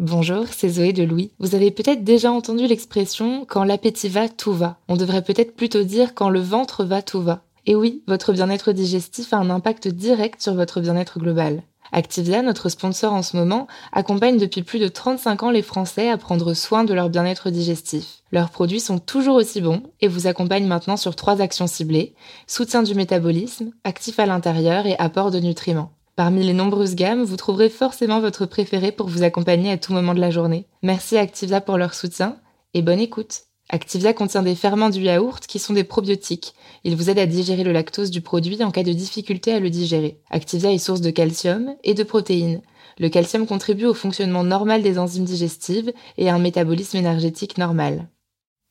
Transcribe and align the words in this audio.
Bonjour, 0.00 0.46
c'est 0.50 0.70
Zoé 0.70 0.94
de 0.94 1.02
Louis. 1.02 1.30
Vous 1.40 1.54
avez 1.54 1.70
peut-être 1.70 2.04
déjà 2.04 2.32
entendu 2.32 2.66
l'expression 2.66 3.44
«quand 3.46 3.64
l'appétit 3.64 4.08
va, 4.08 4.30
tout 4.30 4.54
va». 4.54 4.78
On 4.88 4.96
devrait 4.96 5.20
peut-être 5.20 5.54
plutôt 5.54 5.82
dire 5.82 6.14
«quand 6.14 6.30
le 6.30 6.40
ventre 6.40 6.84
va, 6.84 7.02
tout 7.02 7.20
va». 7.20 7.42
Et 7.66 7.74
oui, 7.74 8.02
votre 8.08 8.32
bien-être 8.32 8.72
digestif 8.72 9.34
a 9.34 9.36
un 9.36 9.50
impact 9.50 9.88
direct 9.88 10.40
sur 10.40 10.54
votre 10.54 10.80
bien-être 10.80 11.18
global. 11.18 11.62
Activia, 11.92 12.40
notre 12.40 12.70
sponsor 12.70 13.12
en 13.12 13.20
ce 13.20 13.36
moment, 13.36 13.66
accompagne 13.92 14.38
depuis 14.38 14.62
plus 14.62 14.78
de 14.78 14.88
35 14.88 15.42
ans 15.42 15.50
les 15.50 15.60
Français 15.60 16.08
à 16.08 16.16
prendre 16.16 16.54
soin 16.54 16.84
de 16.84 16.94
leur 16.94 17.10
bien-être 17.10 17.50
digestif. 17.50 18.22
Leurs 18.32 18.48
produits 18.48 18.80
sont 18.80 19.00
toujours 19.00 19.36
aussi 19.36 19.60
bons 19.60 19.82
et 20.00 20.08
vous 20.08 20.26
accompagnent 20.26 20.66
maintenant 20.66 20.96
sur 20.96 21.14
trois 21.14 21.42
actions 21.42 21.66
ciblées, 21.66 22.14
soutien 22.46 22.82
du 22.82 22.94
métabolisme, 22.94 23.72
actif 23.84 24.18
à 24.18 24.24
l'intérieur 24.24 24.86
et 24.86 24.96
apport 24.98 25.30
de 25.30 25.40
nutriments. 25.40 25.92
Parmi 26.20 26.44
les 26.44 26.52
nombreuses 26.52 26.96
gammes, 26.96 27.22
vous 27.22 27.38
trouverez 27.38 27.70
forcément 27.70 28.20
votre 28.20 28.44
préféré 28.44 28.92
pour 28.92 29.08
vous 29.08 29.22
accompagner 29.22 29.70
à 29.70 29.78
tout 29.78 29.94
moment 29.94 30.12
de 30.12 30.20
la 30.20 30.30
journée. 30.30 30.66
Merci 30.82 31.16
Activia 31.16 31.62
pour 31.62 31.78
leur 31.78 31.94
soutien 31.94 32.36
et 32.74 32.82
bonne 32.82 33.00
écoute. 33.00 33.44
Activia 33.70 34.12
contient 34.12 34.42
des 34.42 34.54
ferments 34.54 34.90
du 34.90 35.00
yaourt 35.00 35.46
qui 35.46 35.58
sont 35.58 35.72
des 35.72 35.82
probiotiques. 35.82 36.52
Ils 36.84 36.94
vous 36.94 37.08
aident 37.08 37.20
à 37.20 37.24
digérer 37.24 37.64
le 37.64 37.72
lactose 37.72 38.10
du 38.10 38.20
produit 38.20 38.62
en 38.62 38.70
cas 38.70 38.82
de 38.82 38.92
difficulté 38.92 39.54
à 39.54 39.60
le 39.60 39.70
digérer. 39.70 40.20
Activia 40.28 40.70
est 40.70 40.76
source 40.76 41.00
de 41.00 41.08
calcium 41.08 41.74
et 41.84 41.94
de 41.94 42.02
protéines. 42.02 42.60
Le 42.98 43.08
calcium 43.08 43.46
contribue 43.46 43.86
au 43.86 43.94
fonctionnement 43.94 44.44
normal 44.44 44.82
des 44.82 44.98
enzymes 44.98 45.24
digestives 45.24 45.90
et 46.18 46.28
à 46.28 46.34
un 46.34 46.38
métabolisme 46.38 46.98
énergétique 46.98 47.56
normal. 47.56 48.10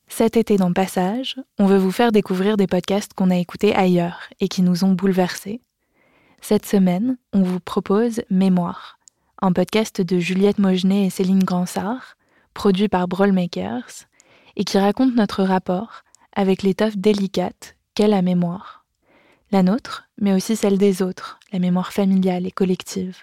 Cet 0.06 0.36
été 0.36 0.56
dans 0.56 0.72
Passage, 0.72 1.34
on 1.58 1.66
veut 1.66 1.78
vous 1.78 1.90
faire 1.90 2.12
découvrir 2.12 2.56
des 2.56 2.68
podcasts 2.68 3.12
qu'on 3.12 3.32
a 3.32 3.38
écoutés 3.38 3.74
ailleurs 3.74 4.28
et 4.38 4.46
qui 4.46 4.62
nous 4.62 4.84
ont 4.84 4.92
bouleversés. 4.92 5.60
Cette 6.40 6.66
semaine, 6.66 7.16
on 7.32 7.42
vous 7.42 7.60
propose 7.60 8.22
Mémoire, 8.30 8.98
un 9.42 9.52
podcast 9.52 10.00
de 10.00 10.18
Juliette 10.18 10.58
Mogenet 10.58 11.06
et 11.06 11.10
Céline 11.10 11.44
Gransart, 11.44 12.16
produit 12.54 12.88
par 12.88 13.06
Makers 13.08 14.06
et 14.56 14.64
qui 14.64 14.78
raconte 14.78 15.14
notre 15.14 15.44
rapport 15.44 16.02
avec 16.32 16.62
l'étoffe 16.62 16.96
délicate 16.96 17.76
qu'est 17.94 18.08
la 18.08 18.22
mémoire. 18.22 18.86
La 19.52 19.62
nôtre, 19.62 20.08
mais 20.18 20.32
aussi 20.32 20.56
celle 20.56 20.78
des 20.78 21.02
autres, 21.02 21.38
la 21.52 21.58
mémoire 21.58 21.92
familiale 21.92 22.46
et 22.46 22.50
collective. 22.50 23.18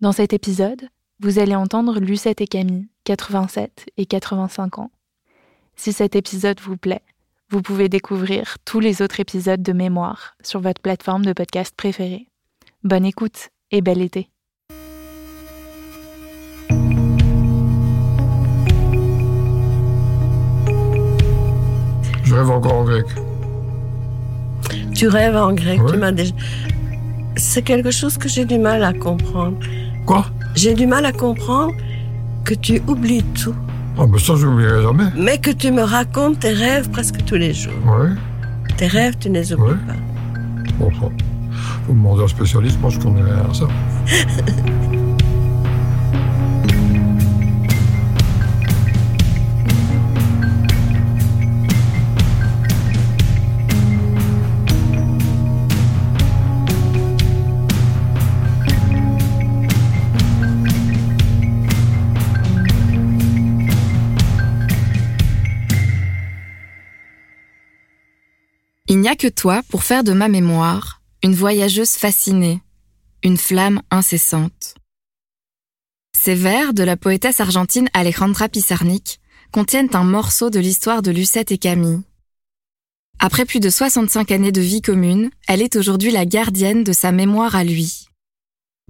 Dans 0.00 0.12
cet 0.12 0.32
épisode, 0.32 0.88
vous 1.20 1.38
allez 1.38 1.56
entendre 1.56 1.98
Lucette 2.00 2.42
et 2.42 2.46
Camille, 2.46 2.88
87 3.04 3.86
et 3.96 4.06
85 4.06 4.78
ans. 4.78 4.90
Si 5.74 5.92
cet 5.92 6.14
épisode 6.14 6.60
vous 6.60 6.76
plaît, 6.76 7.02
vous 7.48 7.62
pouvez 7.62 7.88
découvrir 7.88 8.56
tous 8.64 8.80
les 8.80 9.02
autres 9.02 9.20
épisodes 9.20 9.62
de 9.62 9.72
Mémoire 9.72 10.34
sur 10.42 10.60
votre 10.60 10.80
plateforme 10.80 11.24
de 11.24 11.32
podcast 11.32 11.72
préférée. 11.76 12.26
Bonne 12.82 13.04
écoute 13.04 13.50
et 13.70 13.82
bel 13.82 14.02
été. 14.02 14.28
Je 22.24 22.34
rêve 22.34 22.50
encore 22.50 22.74
en 22.74 22.84
grec. 22.84 23.06
Tu 24.92 25.06
rêves 25.06 25.36
en 25.36 25.52
grec, 25.52 25.80
tu 25.88 25.96
m'as 25.96 26.10
déjà. 26.10 26.34
C'est 27.36 27.62
quelque 27.62 27.92
chose 27.92 28.18
que 28.18 28.28
j'ai 28.28 28.44
du 28.44 28.58
mal 28.58 28.82
à 28.82 28.92
comprendre. 28.92 29.58
Quoi? 30.04 30.26
J'ai 30.56 30.74
du 30.74 30.86
mal 30.88 31.04
à 31.04 31.12
comprendre 31.12 31.74
que 32.44 32.54
tu 32.54 32.82
oublies 32.88 33.22
tout. 33.22 33.54
Ah, 33.98 34.04
mais 34.10 34.18
ça, 34.18 34.34
je 34.36 34.46
n'oublierai 34.46 34.82
jamais. 34.82 35.04
Mais 35.16 35.38
que 35.38 35.50
tu 35.50 35.70
me 35.70 35.82
racontes 35.82 36.40
tes 36.40 36.52
rêves 36.52 36.90
presque 36.90 37.24
tous 37.24 37.36
les 37.36 37.54
jours. 37.54 37.72
Ouais. 37.86 38.10
Tes 38.76 38.86
rêves, 38.88 39.14
tu 39.18 39.30
ne 39.30 39.34
les 39.38 39.52
oublies 39.54 39.72
Ouais. 39.72 39.78
pas. 39.86 40.72
Bon, 40.78 40.90
ça. 40.92 41.08
Faut 41.86 41.92
demander 41.92 42.22
à 42.22 42.24
un 42.24 42.28
spécialiste, 42.28 42.78
moi, 42.80 42.90
je 42.90 42.98
connais 42.98 43.22
rien 43.22 43.44
à 43.50 43.54
ça. 43.54 43.66
n'y 69.06 69.12
a 69.12 69.14
que 69.14 69.28
toi 69.28 69.62
pour 69.68 69.84
faire 69.84 70.02
de 70.02 70.12
ma 70.12 70.26
mémoire 70.26 71.00
une 71.22 71.36
voyageuse 71.36 71.92
fascinée, 71.92 72.60
une 73.22 73.36
flamme 73.36 73.80
incessante. 73.92 74.74
Ces 76.12 76.34
vers 76.34 76.74
de 76.74 76.82
la 76.82 76.96
poétesse 76.96 77.38
argentine 77.38 77.88
Alejandra 77.92 78.48
Pizarnik 78.48 79.20
contiennent 79.52 79.94
un 79.94 80.02
morceau 80.02 80.50
de 80.50 80.58
l'histoire 80.58 81.02
de 81.02 81.12
Lucette 81.12 81.52
et 81.52 81.58
Camille. 81.58 82.02
Après 83.20 83.44
plus 83.44 83.60
de 83.60 83.70
65 83.70 84.32
années 84.32 84.50
de 84.50 84.60
vie 84.60 84.82
commune, 84.82 85.30
elle 85.46 85.62
est 85.62 85.76
aujourd'hui 85.76 86.10
la 86.10 86.26
gardienne 86.26 86.82
de 86.82 86.92
sa 86.92 87.12
mémoire 87.12 87.54
à 87.54 87.62
lui. 87.62 88.08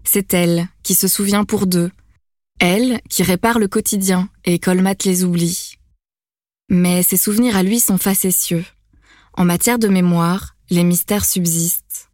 C'est 0.03 0.33
elle 0.33 0.67
qui 0.83 0.95
se 0.95 1.09
souvient 1.09 1.45
pour 1.45 1.67
deux, 1.67 1.91
elle 2.59 3.03
qui 3.11 3.23
répare 3.23 3.59
le 3.59 3.69
quotidien 3.69 4.31
et 4.47 4.59
colmate 4.59 5.05
les 5.05 5.25
oublis. 5.25 5.75
Mais 6.71 7.03
ses 7.03 7.19
souvenirs 7.19 7.55
à 7.55 7.63
lui 7.63 7.81
sont 7.81 7.99
facétieux. 7.99 8.65
En 9.39 9.45
matière 9.45 9.79
de 9.79 9.89
mémoire, 9.89 10.57
les 10.71 10.83
mystères 10.83 11.27
subsistent. 11.27 12.11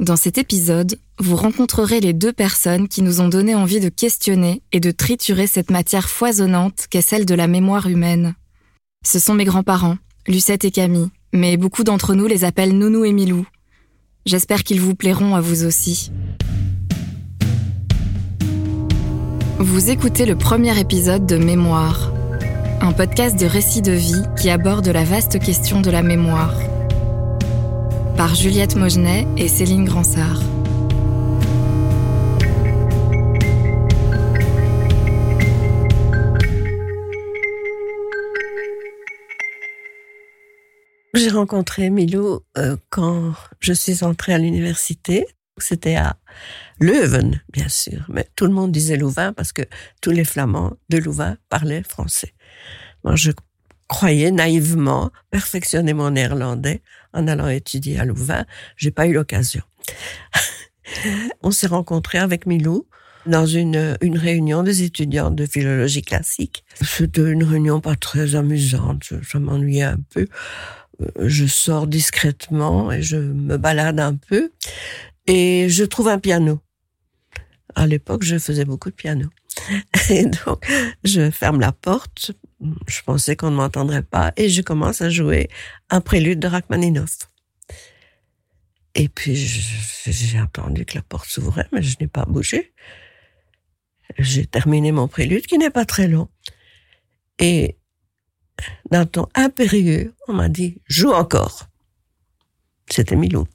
Dans 0.00 0.16
cet 0.16 0.36
épisode, 0.36 0.98
vous 1.20 1.36
rencontrerez 1.36 2.00
les 2.00 2.12
deux 2.12 2.32
personnes 2.32 2.88
qui 2.88 3.02
nous 3.02 3.20
ont 3.20 3.28
donné 3.28 3.54
envie 3.54 3.78
de 3.78 3.88
questionner 3.88 4.60
et 4.72 4.80
de 4.80 4.90
triturer 4.90 5.46
cette 5.46 5.70
matière 5.70 6.08
foisonnante 6.08 6.88
qu'est 6.90 7.02
celle 7.02 7.24
de 7.24 7.36
la 7.36 7.46
mémoire 7.46 7.86
humaine. 7.86 8.34
Ce 9.06 9.20
sont 9.20 9.34
mes 9.34 9.44
grands-parents, 9.44 9.96
Lucette 10.26 10.64
et 10.64 10.72
Camille, 10.72 11.10
mais 11.32 11.56
beaucoup 11.56 11.84
d'entre 11.84 12.14
nous 12.14 12.26
les 12.26 12.42
appellent 12.42 12.76
Nounou 12.76 13.04
et 13.04 13.12
Milou. 13.12 13.46
J'espère 14.26 14.64
qu'ils 14.64 14.80
vous 14.80 14.96
plairont 14.96 15.36
à 15.36 15.40
vous 15.40 15.64
aussi. 15.64 16.10
Vous 19.60 19.88
écoutez 19.88 20.26
le 20.26 20.36
premier 20.36 20.76
épisode 20.80 21.26
de 21.26 21.36
Mémoire, 21.36 22.12
un 22.84 22.92
podcast 22.92 23.40
de 23.40 23.46
récits 23.46 23.80
de 23.80 23.92
vie 23.92 24.22
qui 24.36 24.50
aborde 24.50 24.86
la 24.88 25.04
vaste 25.04 25.38
question 25.38 25.80
de 25.80 25.90
la 25.90 26.02
mémoire. 26.02 26.54
Par 28.14 28.34
Juliette 28.34 28.76
Mogenet 28.76 29.26
et 29.38 29.48
Céline 29.48 29.86
Gransart. 29.86 30.42
J'ai 41.14 41.30
rencontré 41.30 41.88
Milou 41.88 42.40
euh, 42.58 42.76
quand 42.90 43.32
je 43.60 43.72
suis 43.72 44.04
entrée 44.04 44.34
à 44.34 44.38
l'université. 44.38 45.26
C'était 45.56 45.96
à 45.96 46.16
Leuven, 46.80 47.40
bien 47.50 47.68
sûr, 47.68 48.04
mais 48.08 48.28
tout 48.36 48.44
le 48.46 48.52
monde 48.52 48.72
disait 48.72 48.96
Louvain 48.96 49.32
parce 49.32 49.52
que 49.52 49.62
tous 50.02 50.10
les 50.10 50.24
Flamands 50.24 50.74
de 50.90 50.98
Louvain 50.98 51.38
parlaient 51.48 51.84
français. 51.84 52.34
Moi, 53.04 53.16
je 53.16 53.30
croyais 53.86 54.30
naïvement 54.30 55.10
perfectionner 55.30 55.92
mon 55.92 56.10
néerlandais 56.10 56.82
en 57.12 57.28
allant 57.28 57.48
étudier 57.48 57.98
à 57.98 58.04
Louvain. 58.04 58.44
J'ai 58.76 58.90
pas 58.90 59.06
eu 59.06 59.12
l'occasion. 59.12 59.62
On 61.42 61.50
s'est 61.50 61.66
rencontrés 61.66 62.18
avec 62.18 62.46
Milou 62.46 62.86
dans 63.26 63.46
une, 63.46 63.96
une 64.00 64.18
réunion 64.18 64.62
des 64.62 64.82
étudiants 64.82 65.30
de 65.30 65.46
philologie 65.46 66.02
classique. 66.02 66.64
C'était 66.82 67.22
une 67.22 67.44
réunion 67.44 67.80
pas 67.80 67.96
très 67.96 68.34
amusante. 68.34 69.12
Je 69.20 69.38
m'ennuyais 69.38 69.82
un 69.82 69.98
peu. 70.10 70.26
Euh, 71.00 71.28
Je 71.28 71.46
sors 71.46 71.86
discrètement 71.86 72.92
et 72.92 73.02
je 73.02 73.16
me 73.16 73.56
balade 73.56 74.00
un 74.00 74.14
peu 74.14 74.50
et 75.26 75.68
je 75.68 75.84
trouve 75.84 76.08
un 76.08 76.18
piano. 76.18 76.60
À 77.74 77.86
l'époque, 77.86 78.22
je 78.22 78.38
faisais 78.38 78.64
beaucoup 78.64 78.90
de 78.90 78.94
piano. 78.94 79.28
Et 80.10 80.26
donc, 80.26 80.64
je 81.04 81.30
ferme 81.30 81.60
la 81.60 81.72
porte. 81.72 82.32
Je 82.86 83.02
pensais 83.02 83.36
qu'on 83.36 83.50
ne 83.50 83.56
m'entendrait 83.56 84.02
pas 84.02 84.32
et 84.36 84.48
je 84.48 84.62
commence 84.62 85.00
à 85.00 85.10
jouer 85.10 85.48
un 85.90 86.00
prélude 86.00 86.40
de 86.40 86.48
Rachmaninoff. 86.48 87.18
Et 88.94 89.08
puis, 89.08 89.34
j'ai 89.34 90.40
entendu 90.40 90.84
que 90.84 90.94
la 90.94 91.02
porte 91.02 91.28
s'ouvrait, 91.28 91.66
mais 91.72 91.82
je 91.82 91.96
n'ai 92.00 92.06
pas 92.06 92.24
bougé. 92.24 92.72
J'ai 94.18 94.46
terminé 94.46 94.92
mon 94.92 95.08
prélude, 95.08 95.46
qui 95.46 95.58
n'est 95.58 95.70
pas 95.70 95.84
très 95.84 96.06
long. 96.06 96.28
Et 97.40 97.76
d'un 98.90 99.06
ton 99.06 99.26
impérieux, 99.34 100.14
on 100.28 100.34
m'a 100.34 100.48
dit, 100.48 100.80
joue 100.86 101.12
encore. 101.12 101.66
C'était 102.88 103.16
Milou. 103.16 103.46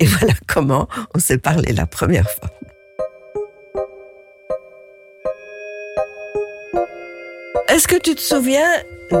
Et 0.00 0.06
voilà 0.06 0.34
comment 0.48 0.88
on 1.14 1.20
s'est 1.20 1.38
parlé 1.38 1.72
la 1.72 1.86
première 1.86 2.28
fois. 2.28 2.50
Est-ce 7.82 7.88
que 7.88 8.00
tu 8.00 8.14
te 8.14 8.20
souviens 8.20 8.70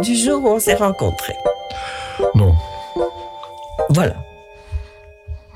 du 0.04 0.14
jour 0.14 0.44
où 0.44 0.50
on 0.50 0.60
s'est 0.60 0.76
rencontrés? 0.76 1.34
Non. 2.36 2.54
Voilà. 3.88 4.14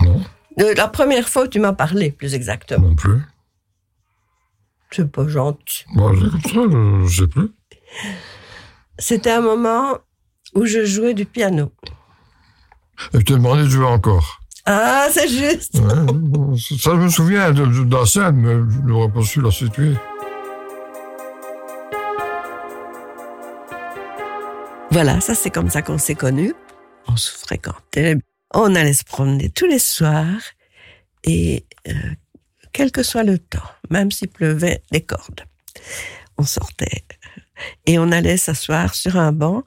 Non. 0.01 0.21
De 0.57 0.77
la 0.77 0.89
première 0.89 1.29
fois 1.29 1.45
où 1.45 1.47
tu 1.47 1.61
m'as 1.61 1.73
parlé, 1.73 2.11
plus 2.11 2.35
exactement. 2.35 2.89
Non 2.89 2.97
plus. 2.97 3.23
C'est 4.91 5.09
pas 5.09 5.29
gentil. 5.29 5.85
Bon, 5.95 6.13
je 7.07 7.21
sais 7.21 7.29
plus. 7.29 7.53
C'était 8.99 9.31
un 9.31 9.41
moment 9.41 9.99
où 10.57 10.65
je 10.67 10.85
jouais 10.85 11.15
du 11.15 11.27
piano. 11.27 11.71
Et 13.15 13.21
je 13.21 13.25
t'ai 13.25 13.35
demandé 13.35 13.63
de 13.63 13.69
jouer 13.69 13.87
encore. 13.87 14.41
Ah, 14.65 15.07
c'est 15.13 15.29
juste. 15.29 15.79
Ouais, 15.79 16.59
ça, 16.59 16.91
je 16.91 16.97
me 16.97 17.09
souviens 17.09 17.53
de, 17.53 17.67
de, 17.67 17.85
de 17.85 17.97
la 17.97 18.05
scène, 18.05 18.35
mais 18.35 18.55
je 18.69 18.81
n'aurais 18.81 19.13
pas 19.13 19.23
su 19.23 19.41
la 19.41 19.53
situer. 19.53 19.93
Voilà, 24.97 25.21
ça 25.21 25.35
c'est 25.35 25.51
comme 25.51 25.69
ça 25.69 25.83
qu'on 25.83 25.99
s'est 25.99 26.15
connus. 26.15 26.55
On 27.07 27.19
se 27.19 27.31
fréquentait. 27.31 28.17
On 28.55 28.75
allait 28.75 28.95
se 28.95 29.05
promener 29.05 29.51
tous 29.51 29.67
les 29.67 29.79
soirs. 29.79 30.41
Et 31.23 31.67
euh, 31.87 31.93
quel 32.73 32.91
que 32.91 33.03
soit 33.03 33.23
le 33.23 33.39
temps, 33.39 33.71
même 33.91 34.11
s'il 34.11 34.29
pleuvait 34.29 34.81
des 34.93 35.03
cordes, 35.03 35.43
on 36.39 36.45
sortait. 36.45 37.05
Et 37.85 37.99
on 37.99 38.11
allait 38.11 38.39
s'asseoir 38.39 38.95
sur 38.95 39.19
un 39.19 39.33
banc. 39.33 39.65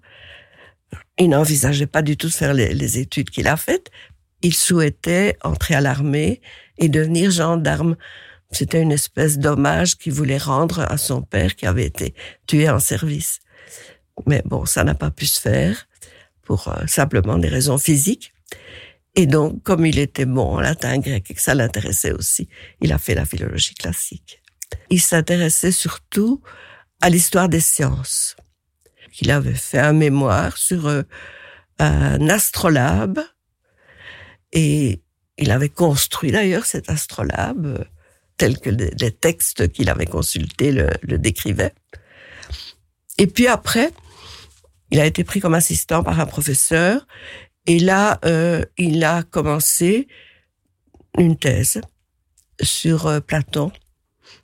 Il 1.20 1.30
n'envisageait 1.30 1.86
pas 1.86 2.02
du 2.02 2.18
tout 2.18 2.30
de 2.30 2.34
faire 2.34 2.56
les, 2.56 2.74
les 2.74 2.98
études 2.98 3.30
qu'il 3.30 3.48
a 3.48 3.56
faites. 3.56 3.92
Il 4.42 4.56
souhaitait 4.56 5.38
entrer 5.44 5.76
à 5.76 5.82
l'armée 5.82 6.42
et 6.80 6.90
devenir 6.90 7.30
gendarme. 7.30 7.98
C'était 8.50 8.82
une 8.82 8.94
espèce 8.94 9.38
d'hommage 9.38 9.96
qu'il 9.96 10.14
voulait 10.14 10.40
rendre 10.40 10.80
à 10.80 10.98
son 10.98 11.22
père 11.22 11.56
qui 11.56 11.68
avait 11.68 11.86
été 11.86 12.16
tué 12.48 12.68
en 12.68 12.80
service. 12.80 13.42
Mais 14.26 14.42
bon, 14.46 14.66
ça 14.66 14.84
n'a 14.84 14.96
pas 14.96 15.12
pu 15.12 15.26
se 15.26 15.40
faire 15.40 15.88
pour 16.44 16.68
euh, 16.68 16.86
simplement 16.88 17.38
des 17.38 17.48
raisons 17.48 17.78
physiques. 17.78 18.34
Et 19.16 19.26
donc, 19.26 19.64
comme 19.64 19.86
il 19.86 20.00
était 20.00 20.26
bon 20.26 20.56
en 20.56 20.62
latin 20.62 20.98
grec 21.00 21.30
et 21.30 21.34
que 21.34 21.42
ça 21.42 21.56
l'intéressait 21.56 22.12
aussi, 22.12 22.48
il 22.82 22.94
a 22.94 22.98
fait 22.98 23.16
la 23.16 23.26
philologie 23.26 23.74
classique. 23.74 24.42
Il 24.90 25.02
s'intéressait 25.02 25.72
surtout 25.72 26.42
à 27.02 27.10
l'histoire 27.10 27.50
des 27.50 27.60
sciences. 27.60 28.36
Il 29.22 29.32
avait 29.32 29.56
fait 29.56 29.80
un 29.80 29.94
mémoire 29.94 30.58
sur 30.58 30.88
euh, 30.88 31.04
un 31.80 32.30
astrolabe 32.30 33.20
et 34.54 35.02
il 35.38 35.52
avait 35.52 35.70
construit 35.70 36.32
d'ailleurs 36.32 36.66
cet 36.66 36.90
astrolabe 36.90 37.66
euh, 37.66 37.84
tel 38.38 38.60
que 38.60 38.70
les, 38.70 39.12
textes 39.12 39.72
qu'il 39.72 39.90
avait 39.90 40.06
consultés 40.06 40.72
le 40.72 41.18
décrivaient. 41.18 41.74
Et 43.20 43.28
puis 43.28 43.48
après, 43.48 43.92
il 44.92 45.00
a 45.00 45.06
été 45.06 45.24
pris 45.24 45.40
comme 45.40 45.54
assistant 45.54 46.04
par 46.04 46.20
un 46.20 46.26
professeur 46.26 47.06
et 47.70 47.78
là, 47.80 48.20
euh, 48.26 48.66
il 48.78 49.04
a 49.04 49.22
commencé 49.24 50.08
une 51.18 51.38
thèse 51.38 51.82
sur 52.62 53.06
euh, 53.06 53.20
Platon. 53.20 53.72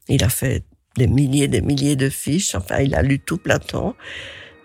Il 0.08 0.24
a 0.24 0.30
fait 0.30 0.64
des 0.96 1.08
milliers 1.08 1.48
des 1.48 1.62
milliers 1.62 1.96
de 1.96 2.10
fiches. 2.10 2.56
Enfin, 2.56 2.82
il 2.82 2.94
a 2.96 3.02
lu 3.02 3.20
tout 3.20 3.38
Platon 3.38 3.96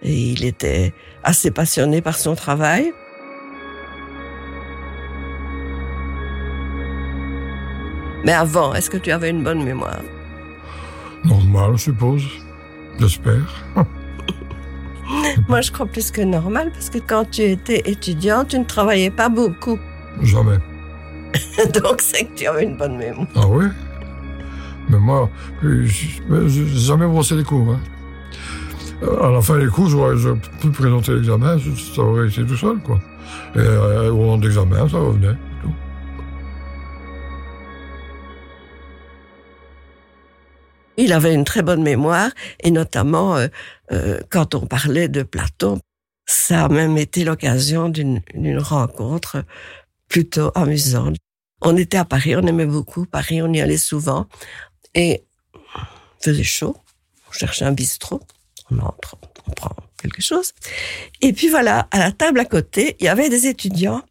et 0.03 0.15
il 0.15 0.45
était 0.45 0.93
assez 1.25 1.51
passionné 1.51 2.03
par 2.03 2.19
son 2.19 2.35
travail. 2.35 2.93
Mais 8.25 8.33
avant, 8.33 8.75
est-ce 8.75 8.91
que 8.91 8.99
tu 8.99 9.11
avais 9.11 9.31
une 9.31 9.43
bonne 9.43 9.65
mémoire? 9.65 10.03
Normal, 11.25 11.73
je 11.77 11.85
suppose. 11.85 12.25
J'espère. 12.99 13.65
Moi, 15.49 15.61
je 15.61 15.71
crois 15.73 15.87
plus 15.87 16.11
que 16.11 16.21
normal 16.21 16.71
parce 16.73 16.91
que 16.91 16.99
quand 16.99 17.31
tu 17.31 17.43
étais 17.43 17.83
étudiant, 17.91 18.45
tu 18.45 18.59
ne 18.59 18.65
travaillais 18.65 19.11
pas 19.11 19.29
beaucoup. 19.29 19.79
Jamais. 20.23 20.59
Donc, 21.83 22.01
c'est 22.01 22.25
que 22.25 22.35
tu 22.35 22.47
avais 22.47 22.65
une 22.65 22.77
bonne 22.77 22.97
mémoire. 22.97 23.27
Ah 23.37 23.47
oui? 23.49 23.67
Mais 24.89 24.99
moi, 24.99 25.31
je 25.63 25.69
n'ai 25.69 26.67
jamais 26.67 27.07
brossé 27.07 27.37
les 27.37 27.45
cours. 27.45 27.73
Hein. 27.73 27.81
À 29.23 29.31
la 29.31 29.41
fin 29.41 29.59
des 29.59 29.69
cours, 29.69 29.89
j'aurais 29.89 30.17
pu 30.61 30.69
présenter 30.71 31.15
l'examen, 31.15 31.57
ça 31.95 32.03
aurait 32.03 32.29
été 32.29 32.45
tout 32.45 32.57
seul, 32.57 32.79
quoi. 32.85 33.01
Et 33.55 33.59
euh, 33.59 34.11
au 34.11 34.17
moment 34.17 34.37
de 34.37 34.47
l'examen, 34.47 34.89
ça 34.89 34.99
revenait. 34.99 35.37
Il 41.01 41.15
avait 41.15 41.33
une 41.33 41.47
très 41.47 41.63
bonne 41.63 41.83
mémoire, 41.83 42.31
et 42.63 42.71
notamment 42.71 43.35
euh, 43.35 43.49
euh, 43.91 44.21
quand 44.29 44.55
on 44.55 44.67
parlait 44.67 45.09
de 45.09 45.23
Platon, 45.23 45.81
ça 46.27 46.67
a 46.67 46.69
même 46.69 46.99
été 46.99 47.25
l'occasion 47.25 47.89
d'une 47.89 48.21
rencontre 48.59 49.43
plutôt 50.09 50.53
amusante. 50.55 51.17
On 51.63 51.75
était 51.79 51.97
à 51.97 52.05
Paris, 52.05 52.37
on 52.37 52.47
aimait 52.47 52.67
beaucoup 52.67 53.07
Paris, 53.07 53.41
on 53.41 53.51
y 53.51 53.63
allait 53.63 53.79
souvent, 53.79 54.29
et 54.95 55.25
il 55.65 56.23
faisait 56.23 56.43
chaud. 56.43 56.77
On 57.31 57.33
cherchait 57.33 57.65
un 57.65 57.73
bistrot, 57.73 58.21
on 58.71 58.79
entre, 58.81 59.17
on 59.49 59.53
prend 59.53 59.75
quelque 60.03 60.21
chose. 60.21 60.53
Et 61.23 61.33
puis 61.33 61.49
voilà, 61.49 61.89
à 61.93 61.99
la 61.99 62.13
table 62.13 62.41
à 62.41 62.45
côté, 62.45 62.97
il 63.01 63.07
y 63.07 63.09
avait 63.09 63.31
des 63.31 63.47
étudiants 63.47 64.03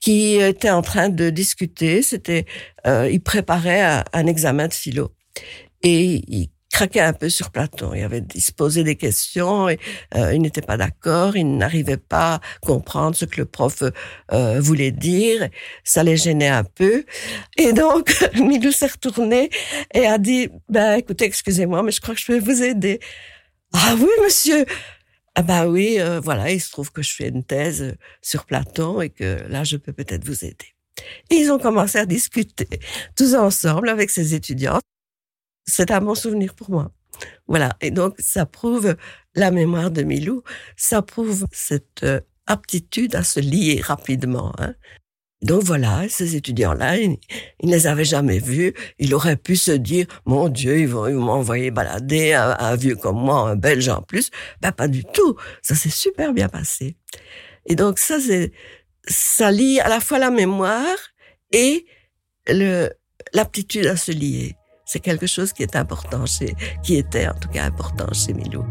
qui 0.00 0.36
étaient 0.36 0.70
en 0.70 0.82
train 0.82 1.08
de 1.08 1.30
discuter. 1.30 2.02
C'était, 2.02 2.44
euh, 2.86 3.08
ils 3.10 3.22
préparaient 3.22 3.80
un, 3.80 4.04
un 4.12 4.26
examen 4.26 4.68
de 4.68 4.74
philo 4.74 5.10
et 5.82 6.22
il 6.28 6.48
craquait 6.76 7.00
un 7.00 7.14
peu 7.14 7.30
sur 7.30 7.50
Platon. 7.50 7.94
Il 7.94 8.02
avait 8.02 8.22
posait 8.54 8.84
des 8.84 8.96
questions 8.96 9.68
et 9.68 9.78
euh, 10.14 10.34
il 10.34 10.42
n'était 10.42 10.60
pas 10.60 10.76
d'accord. 10.76 11.34
Il 11.34 11.56
n'arrivait 11.56 11.96
pas 11.96 12.34
à 12.34 12.40
comprendre 12.60 13.16
ce 13.16 13.24
que 13.24 13.38
le 13.38 13.46
prof 13.46 13.82
euh, 14.32 14.60
voulait 14.60 14.90
dire. 14.90 15.48
Ça 15.84 16.02
les 16.02 16.18
gênait 16.18 16.48
un 16.48 16.64
peu. 16.64 17.04
Et 17.56 17.72
donc, 17.72 18.14
Milou 18.34 18.72
s'est 18.72 18.88
retourné 18.88 19.48
et 19.94 20.06
a 20.06 20.18
dit, 20.18 20.50
ben, 20.68 20.96
écoutez, 20.96 21.24
excusez-moi, 21.24 21.82
mais 21.82 21.92
je 21.92 22.00
crois 22.02 22.14
que 22.14 22.20
je 22.20 22.26
peux 22.26 22.38
vous 22.38 22.62
aider. 22.62 23.00
Ah 23.72 23.94
oui, 23.98 24.10
monsieur. 24.22 24.66
Ah 25.34 25.42
ben 25.42 25.66
oui, 25.66 25.96
euh, 25.98 26.20
voilà, 26.20 26.50
il 26.50 26.60
se 26.60 26.70
trouve 26.70 26.92
que 26.92 27.02
je 27.02 27.12
fais 27.12 27.28
une 27.28 27.44
thèse 27.44 27.96
sur 28.22 28.44
Platon 28.46 29.00
et 29.00 29.10
que 29.10 29.42
là, 29.48 29.64
je 29.64 29.76
peux 29.78 29.92
peut-être 29.92 30.24
vous 30.24 30.44
aider. 30.44 30.74
Et 31.30 31.36
ils 31.36 31.50
ont 31.50 31.58
commencé 31.58 31.98
à 31.98 32.06
discuter 32.06 32.68
tous 33.16 33.34
ensemble 33.34 33.88
avec 33.88 34.10
ces 34.10 34.34
étudiants 34.34 34.80
c'est 35.66 35.90
un 35.90 36.00
bon 36.00 36.14
souvenir 36.14 36.54
pour 36.54 36.70
moi. 36.70 36.92
Voilà. 37.46 37.76
Et 37.80 37.90
donc, 37.90 38.14
ça 38.18 38.46
prouve 38.46 38.96
la 39.34 39.50
mémoire 39.50 39.90
de 39.90 40.02
Milou, 40.02 40.42
ça 40.76 41.02
prouve 41.02 41.46
cette 41.52 42.02
euh, 42.02 42.20
aptitude 42.46 43.14
à 43.14 43.22
se 43.22 43.40
lier 43.40 43.80
rapidement. 43.82 44.52
Hein. 44.58 44.74
Donc 45.42 45.62
voilà, 45.62 46.08
ces 46.08 46.34
étudiants-là, 46.34 46.96
ils, 46.96 47.18
ne 47.62 47.70
les 47.70 47.86
avaient 47.86 48.04
jamais 48.04 48.38
vus. 48.38 48.72
Il 48.98 49.14
aurait 49.14 49.36
pu 49.36 49.56
se 49.56 49.72
dire, 49.72 50.06
mon 50.24 50.48
Dieu, 50.48 50.80
ils 50.80 50.88
vont, 50.88 51.06
ils 51.06 51.14
vont 51.14 51.24
m'envoyer 51.24 51.70
balader 51.70 52.32
un, 52.32 52.56
un, 52.58 52.74
vieux 52.74 52.96
comme 52.96 53.18
moi, 53.18 53.50
un 53.50 53.56
Belge 53.56 53.88
en 53.88 54.02
plus. 54.02 54.30
Ben 54.62 54.72
pas 54.72 54.88
du 54.88 55.04
tout. 55.04 55.36
Ça 55.62 55.74
s'est 55.74 55.90
super 55.90 56.32
bien 56.32 56.48
passé. 56.48 56.96
Et 57.66 57.76
donc 57.76 57.98
ça, 57.98 58.18
c'est, 58.18 58.52
ça 59.06 59.50
lie 59.50 59.78
à 59.80 59.88
la 59.88 60.00
fois 60.00 60.18
la 60.18 60.30
mémoire 60.30 60.96
et 61.52 61.86
le, 62.48 62.90
l'aptitude 63.34 63.86
à 63.86 63.96
se 63.96 64.12
lier. 64.12 64.56
C'est 64.88 65.00
quelque 65.00 65.26
chose 65.26 65.52
qui 65.52 65.64
est 65.64 65.74
important 65.74 66.26
chez, 66.26 66.54
qui 66.84 66.94
était 66.94 67.26
en 67.26 67.34
tout 67.34 67.48
cas 67.48 67.64
important 67.64 68.06
chez 68.12 68.32
Milou. 68.32 68.64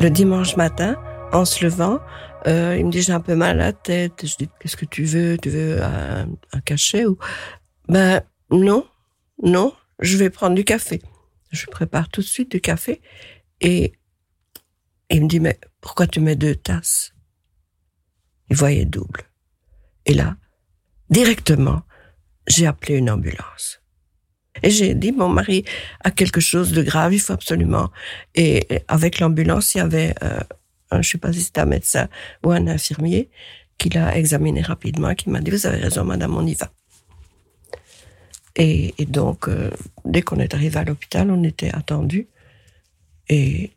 Le 0.00 0.08
dimanche 0.08 0.56
matin, 0.56 0.96
en 1.32 1.44
se 1.44 1.64
levant, 1.64 2.00
euh, 2.46 2.76
il 2.78 2.86
me 2.86 2.90
dit 2.90 3.02
j'ai 3.02 3.12
un 3.12 3.20
peu 3.20 3.34
mal 3.34 3.60
à 3.60 3.66
la 3.66 3.72
tête. 3.72 4.26
Je 4.26 4.36
dis 4.36 4.48
qu'est-ce 4.60 4.76
que 4.76 4.84
tu 4.84 5.04
veux? 5.04 5.36
Tu 5.38 5.50
veux 5.50 5.82
un, 5.82 6.28
un, 6.52 6.60
cachet 6.60 7.06
ou? 7.06 7.18
Ben 7.88 8.22
non, 8.50 8.86
non. 9.42 9.74
Je 10.00 10.16
vais 10.16 10.30
prendre 10.30 10.54
du 10.54 10.64
café. 10.64 11.02
Je 11.50 11.66
prépare 11.66 12.08
tout 12.08 12.20
de 12.20 12.26
suite 12.26 12.50
du 12.50 12.60
café 12.60 13.00
et 13.60 13.94
Il 15.10 15.22
me 15.22 15.28
dit, 15.28 15.40
mais 15.40 15.58
pourquoi 15.80 16.06
tu 16.06 16.20
mets 16.20 16.36
deux 16.36 16.54
tasses? 16.54 17.14
Il 18.50 18.56
voyait 18.56 18.84
double. 18.84 19.22
Et 20.06 20.14
là, 20.14 20.36
directement, 21.10 21.82
j'ai 22.46 22.66
appelé 22.66 22.96
une 22.96 23.10
ambulance. 23.10 23.80
Et 24.62 24.70
j'ai 24.70 24.94
dit, 24.94 25.12
mon 25.12 25.28
mari 25.28 25.64
a 26.00 26.10
quelque 26.10 26.40
chose 26.40 26.72
de 26.72 26.82
grave, 26.82 27.14
il 27.14 27.20
faut 27.20 27.32
absolument. 27.32 27.90
Et 28.34 28.66
avec 28.88 29.20
l'ambulance, 29.20 29.74
il 29.74 29.78
y 29.78 29.80
avait, 29.80 30.14
euh, 30.22 30.40
un, 30.90 31.02
je 31.02 31.10
sais 31.10 31.18
pas 31.18 31.32
si 31.32 31.42
c'était 31.42 31.60
un 31.60 31.66
médecin 31.66 32.08
ou 32.44 32.50
un 32.50 32.66
infirmier, 32.66 33.30
qui 33.78 33.90
l'a 33.90 34.16
examiné 34.16 34.60
rapidement, 34.60 35.14
qui 35.14 35.30
m'a 35.30 35.40
dit, 35.40 35.50
vous 35.50 35.66
avez 35.66 35.78
raison, 35.78 36.04
madame, 36.04 36.36
on 36.36 36.46
y 36.46 36.54
va. 36.54 36.70
Et, 38.56 38.92
donc, 39.06 39.48
euh, 39.48 39.70
dès 40.04 40.22
qu'on 40.22 40.40
est 40.40 40.52
arrivé 40.52 40.76
à 40.78 40.84
l'hôpital, 40.84 41.30
on 41.30 41.44
était 41.44 41.72
attendu. 41.72 42.28
Et 43.28 43.70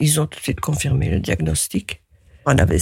ils 0.00 0.20
ont 0.20 0.26
tout 0.26 0.38
de 0.38 0.42
suite 0.42 0.60
confirmé 0.60 1.10
le 1.10 1.20
diagnostic. 1.20 2.02
On 2.46 2.56
avait 2.56 2.78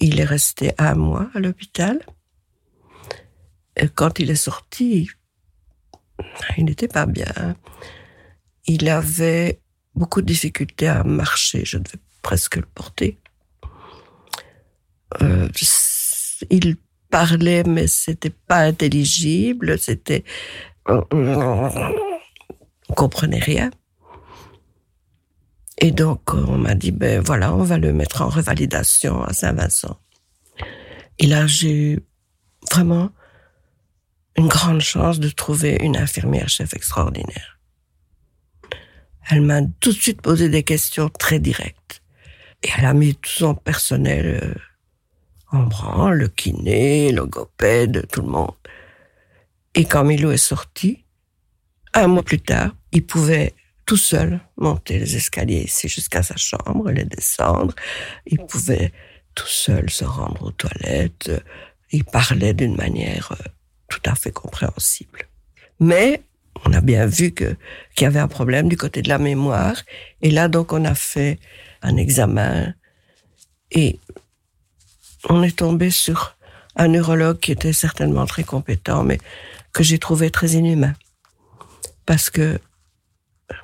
Il 0.00 0.20
est 0.20 0.24
resté 0.24 0.72
un 0.78 0.94
mois 0.94 1.30
à 1.34 1.38
l'hôpital. 1.38 2.00
Quand 3.94 4.18
il 4.18 4.30
est 4.30 4.36
sorti, 4.36 5.10
il 6.56 6.64
n'était 6.64 6.88
pas 6.88 7.06
bien. 7.06 7.56
Il 8.66 8.88
avait 8.88 9.60
beaucoup 9.94 10.22
de 10.22 10.26
difficultés 10.26 10.88
à 10.88 11.04
marcher. 11.04 11.64
Je 11.64 11.76
devais 11.76 11.98
presque 12.22 12.56
le 12.56 12.66
porter. 12.74 13.18
Euh, 15.22 15.48
il 16.50 16.76
parlait, 17.10 17.64
mais 17.64 17.86
c'était 17.86 18.30
pas 18.30 18.60
intelligible. 18.60 19.78
C'était, 19.78 20.24
on 20.86 21.04
comprenait 22.96 23.38
rien. 23.38 23.70
Et 25.78 25.92
donc, 25.92 26.34
on 26.34 26.58
m'a 26.58 26.74
dit, 26.74 26.92
ben 26.92 27.20
voilà, 27.20 27.54
on 27.54 27.62
va 27.62 27.78
le 27.78 27.92
mettre 27.92 28.22
en 28.22 28.28
revalidation 28.28 29.22
à 29.24 29.32
Saint-Vincent. 29.32 29.98
Et 31.18 31.26
là, 31.26 31.46
j'ai 31.46 31.72
eu 31.72 32.00
vraiment 32.70 33.10
une 34.36 34.48
grande 34.48 34.80
chance 34.80 35.20
de 35.20 35.28
trouver 35.30 35.78
une 35.80 35.96
infirmière 35.96 36.48
chef 36.48 36.74
extraordinaire. 36.74 37.58
Elle 39.30 39.42
m'a 39.42 39.60
tout 39.80 39.92
de 39.92 39.96
suite 39.98 40.22
posé 40.22 40.48
des 40.48 40.62
questions 40.62 41.08
très 41.08 41.38
directes. 41.38 41.99
Et 42.62 42.68
elle 42.76 42.84
a 42.84 42.94
mis 42.94 43.14
tout 43.14 43.30
son 43.30 43.54
personnel 43.54 44.40
euh, 44.42 44.54
en 45.50 45.62
branle, 45.64 46.18
le 46.18 46.28
kiné, 46.28 47.10
le 47.10 47.18
logopède, 47.18 48.06
tout 48.12 48.22
le 48.22 48.28
monde. 48.28 48.54
Et 49.74 49.84
quand 49.84 50.04
Milo 50.04 50.30
est 50.30 50.36
sorti, 50.36 51.04
un 51.94 52.06
mois 52.06 52.22
plus 52.22 52.40
tard, 52.40 52.74
il 52.92 53.04
pouvait 53.04 53.54
tout 53.86 53.96
seul 53.96 54.40
monter 54.56 54.98
les 54.98 55.16
escaliers 55.16 55.62
ici 55.62 55.88
jusqu'à 55.88 56.22
sa 56.22 56.36
chambre, 56.36 56.90
les 56.90 57.04
descendre. 57.04 57.74
Il 58.26 58.38
pouvait 58.38 58.92
tout 59.34 59.46
seul 59.46 59.90
se 59.90 60.04
rendre 60.04 60.42
aux 60.44 60.50
toilettes. 60.52 61.30
Il 61.90 62.04
parlait 62.04 62.54
d'une 62.54 62.76
manière 62.76 63.32
euh, 63.32 63.48
tout 63.88 64.02
à 64.04 64.14
fait 64.14 64.30
compréhensible. 64.30 65.26
Mais 65.80 66.22
on 66.64 66.72
a 66.72 66.80
bien 66.80 67.06
vu 67.06 67.32
qu'il 67.32 67.56
y 68.00 68.04
avait 68.04 68.20
un 68.20 68.28
problème 68.28 68.68
du 68.68 68.76
côté 68.76 69.02
de 69.02 69.08
la 69.08 69.18
mémoire. 69.18 69.82
Et 70.22 70.30
là, 70.30 70.48
donc, 70.48 70.72
on 70.72 70.84
a 70.84 70.94
fait 70.94 71.38
un 71.82 71.96
examen 71.96 72.74
et 73.70 73.98
on 75.28 75.42
est 75.42 75.56
tombé 75.56 75.90
sur 75.90 76.36
un 76.76 76.88
neurologue 76.88 77.38
qui 77.38 77.52
était 77.52 77.72
certainement 77.72 78.26
très 78.26 78.44
compétent, 78.44 79.04
mais 79.04 79.18
que 79.72 79.82
j'ai 79.82 79.98
trouvé 79.98 80.30
très 80.30 80.52
inhumain. 80.52 80.94
Parce 82.06 82.30
que 82.30 82.58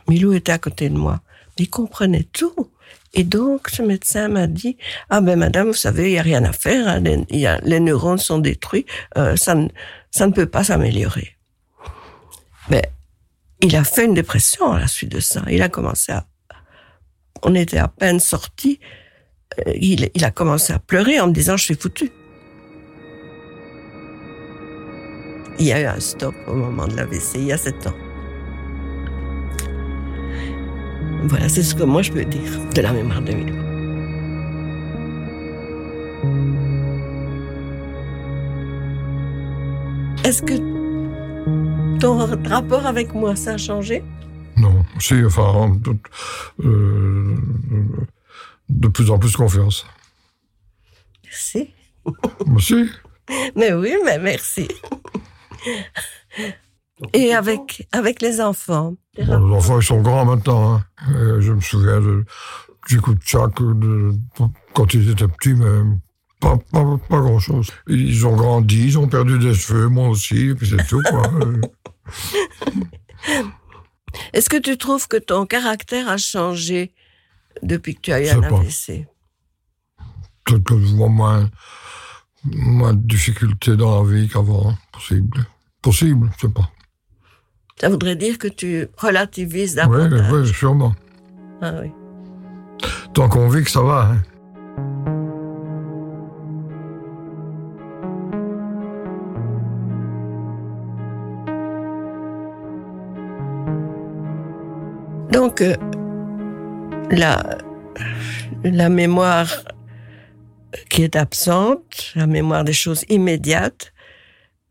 Milou 0.08 0.32
était 0.32 0.52
à 0.52 0.58
côté 0.58 0.88
de 0.88 0.96
moi. 0.96 1.20
Il 1.58 1.70
comprenait 1.70 2.28
tout. 2.32 2.70
Et 3.14 3.24
donc, 3.24 3.70
ce 3.70 3.82
médecin 3.82 4.28
m'a 4.28 4.46
dit, 4.46 4.76
ah 5.08 5.20
ben 5.20 5.38
madame, 5.38 5.68
vous 5.68 5.72
savez, 5.72 6.10
il 6.10 6.12
n'y 6.12 6.18
a 6.18 6.22
rien 6.22 6.44
à 6.44 6.52
faire, 6.52 6.86
hein, 6.86 7.00
les, 7.00 7.24
y 7.30 7.46
a, 7.46 7.58
les 7.62 7.80
neurones 7.80 8.18
sont 8.18 8.38
détruits, 8.38 8.84
euh, 9.16 9.36
ça, 9.36 9.54
ne, 9.54 9.68
ça 10.10 10.26
ne 10.26 10.32
peut 10.32 10.46
pas 10.46 10.64
s'améliorer. 10.64 11.36
Mais 12.68 12.82
il 13.62 13.74
a 13.74 13.84
fait 13.84 14.04
une 14.04 14.12
dépression 14.12 14.70
à 14.70 14.78
la 14.78 14.86
suite 14.86 15.12
de 15.12 15.20
ça. 15.20 15.42
Il 15.48 15.62
a 15.62 15.70
commencé 15.70 16.12
à... 16.12 16.26
On 17.48 17.54
était 17.54 17.78
à 17.78 17.86
peine 17.86 18.18
sortis, 18.18 18.80
euh, 19.66 19.72
il, 19.76 20.24
a 20.24 20.32
commencé 20.32 20.72
à 20.72 20.80
pleurer 20.80 21.20
en 21.20 21.28
me 21.28 21.32
disant, 21.32 21.56
je 21.56 21.62
suis 21.62 21.76
foutu. 21.76 22.10
Il 25.60 25.66
y 25.66 25.72
a 25.72 25.80
eu 25.80 25.84
un 25.84 26.00
stop 26.00 26.34
au 26.48 26.54
moment 26.54 26.88
de 26.88 26.96
l'AVC, 26.96 27.36
il 27.36 27.44
y 27.44 27.52
a 27.52 27.56
sept 27.56 27.86
ans. 27.86 27.94
Voilà, 31.22 31.48
c'est 31.48 31.62
ce 31.62 31.76
que 31.76 31.84
moi 31.84 32.02
je 32.02 32.10
peux 32.10 32.24
dire 32.24 32.50
de 32.74 32.80
la 32.80 32.92
mémoire 32.92 33.22
de 33.22 33.32
Milou. 33.32 33.56
Est-ce 40.24 40.42
que 40.42 41.98
ton 42.00 42.18
rapport 42.48 42.86
avec 42.86 43.14
moi, 43.14 43.36
ça 43.36 43.52
a 43.52 43.56
changé? 43.56 44.02
Si, 45.00 45.24
enfin, 45.24 45.76
de, 45.76 45.96
euh, 46.64 47.36
de 48.68 48.88
plus 48.88 49.10
en 49.10 49.18
plus 49.18 49.34
confiance. 49.36 49.86
Merci. 51.24 51.70
Merci. 52.46 52.90
Mais 53.56 53.72
oui, 53.72 53.92
mais 54.04 54.20
merci. 54.20 54.68
Et 57.12 57.34
avec, 57.34 57.88
avec 57.90 58.22
les 58.22 58.40
enfants 58.40 58.94
Les 59.18 59.28
enfants, 59.28 59.80
ils 59.80 59.84
sont 59.84 60.00
grands 60.00 60.24
maintenant. 60.24 60.76
Hein. 60.76 60.84
je 61.40 61.52
me 61.52 61.60
souviens 61.60 62.00
de, 62.00 62.24
du 62.88 63.00
coup 63.00 63.14
de 63.14 63.20
Tchak 63.20 63.60
de, 63.60 64.12
quand 64.72 64.94
ils 64.94 65.10
étaient 65.10 65.28
petits, 65.28 65.54
mais 65.54 65.82
pas, 66.40 66.56
pas, 66.72 66.98
pas 67.08 67.20
grand-chose. 67.20 67.70
Ils 67.88 68.26
ont 68.26 68.36
grandi, 68.36 68.86
ils 68.86 68.98
ont 68.98 69.08
perdu 69.08 69.38
des 69.38 69.54
cheveux, 69.54 69.88
moi 69.88 70.08
aussi, 70.08 70.50
et 70.50 70.54
puis 70.54 70.68
c'est 70.68 70.86
tout. 70.86 71.02
Quoi. 71.02 71.22
Est-ce 74.32 74.48
que 74.48 74.56
tu 74.56 74.76
trouves 74.76 75.08
que 75.08 75.16
ton 75.16 75.46
caractère 75.46 76.08
a 76.08 76.16
changé 76.16 76.92
depuis 77.62 77.94
que 77.94 78.00
tu 78.00 78.12
as 78.12 78.20
eu 78.20 78.28
un 78.28 78.42
AVC 78.42 79.06
Peut-être 80.44 80.74
moins, 80.74 81.50
moins 82.44 82.94
de 82.94 83.06
difficultés 83.06 83.76
dans 83.76 84.02
la 84.02 84.08
vie 84.08 84.28
qu'avant, 84.28 84.74
possible. 84.92 85.46
Possible, 85.82 86.30
je 86.36 86.46
sais 86.46 86.52
pas. 86.52 86.70
Ça 87.80 87.88
voudrait 87.88 88.16
dire 88.16 88.38
que 88.38 88.48
tu 88.48 88.88
relativises 88.96 89.74
davantage. 89.74 90.32
Oui, 90.32 90.40
oui, 90.40 90.54
sûrement. 90.54 90.94
Ah 91.60 91.72
oui. 91.82 91.90
Tant 93.12 93.28
qu'on 93.28 93.48
vit 93.48 93.64
que 93.64 93.70
ça 93.70 93.82
va. 93.82 94.12
Hein. 94.12 94.22
Donc, 105.36 105.60
euh, 105.60 105.76
la, 107.10 107.58
la 108.64 108.88
mémoire 108.88 109.64
qui 110.88 111.02
est 111.02 111.14
absente, 111.14 112.12
la 112.14 112.26
mémoire 112.26 112.64
des 112.64 112.72
choses 112.72 113.04
immédiates, 113.10 113.92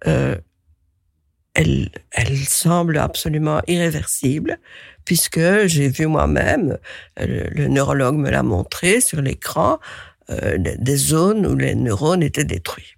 euh, 0.07 0.35
elle, 1.53 1.91
elle 2.09 2.35
semble 2.37 2.97
absolument 2.97 3.61
irréversible, 3.67 4.57
puisque 5.05 5.67
j'ai 5.67 5.87
vu 5.87 6.07
moi-même, 6.07 6.79
le, 7.19 7.67
neurologue 7.67 8.15
me 8.15 8.31
l'a 8.31 8.41
montré 8.41 9.01
sur 9.01 9.21
l'écran, 9.21 9.77
euh, 10.31 10.57
des 10.57 10.97
zones 10.97 11.45
où 11.45 11.55
les 11.55 11.75
neurones 11.75 12.23
étaient 12.23 12.43
détruits. 12.43 12.95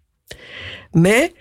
Mais 0.95 1.33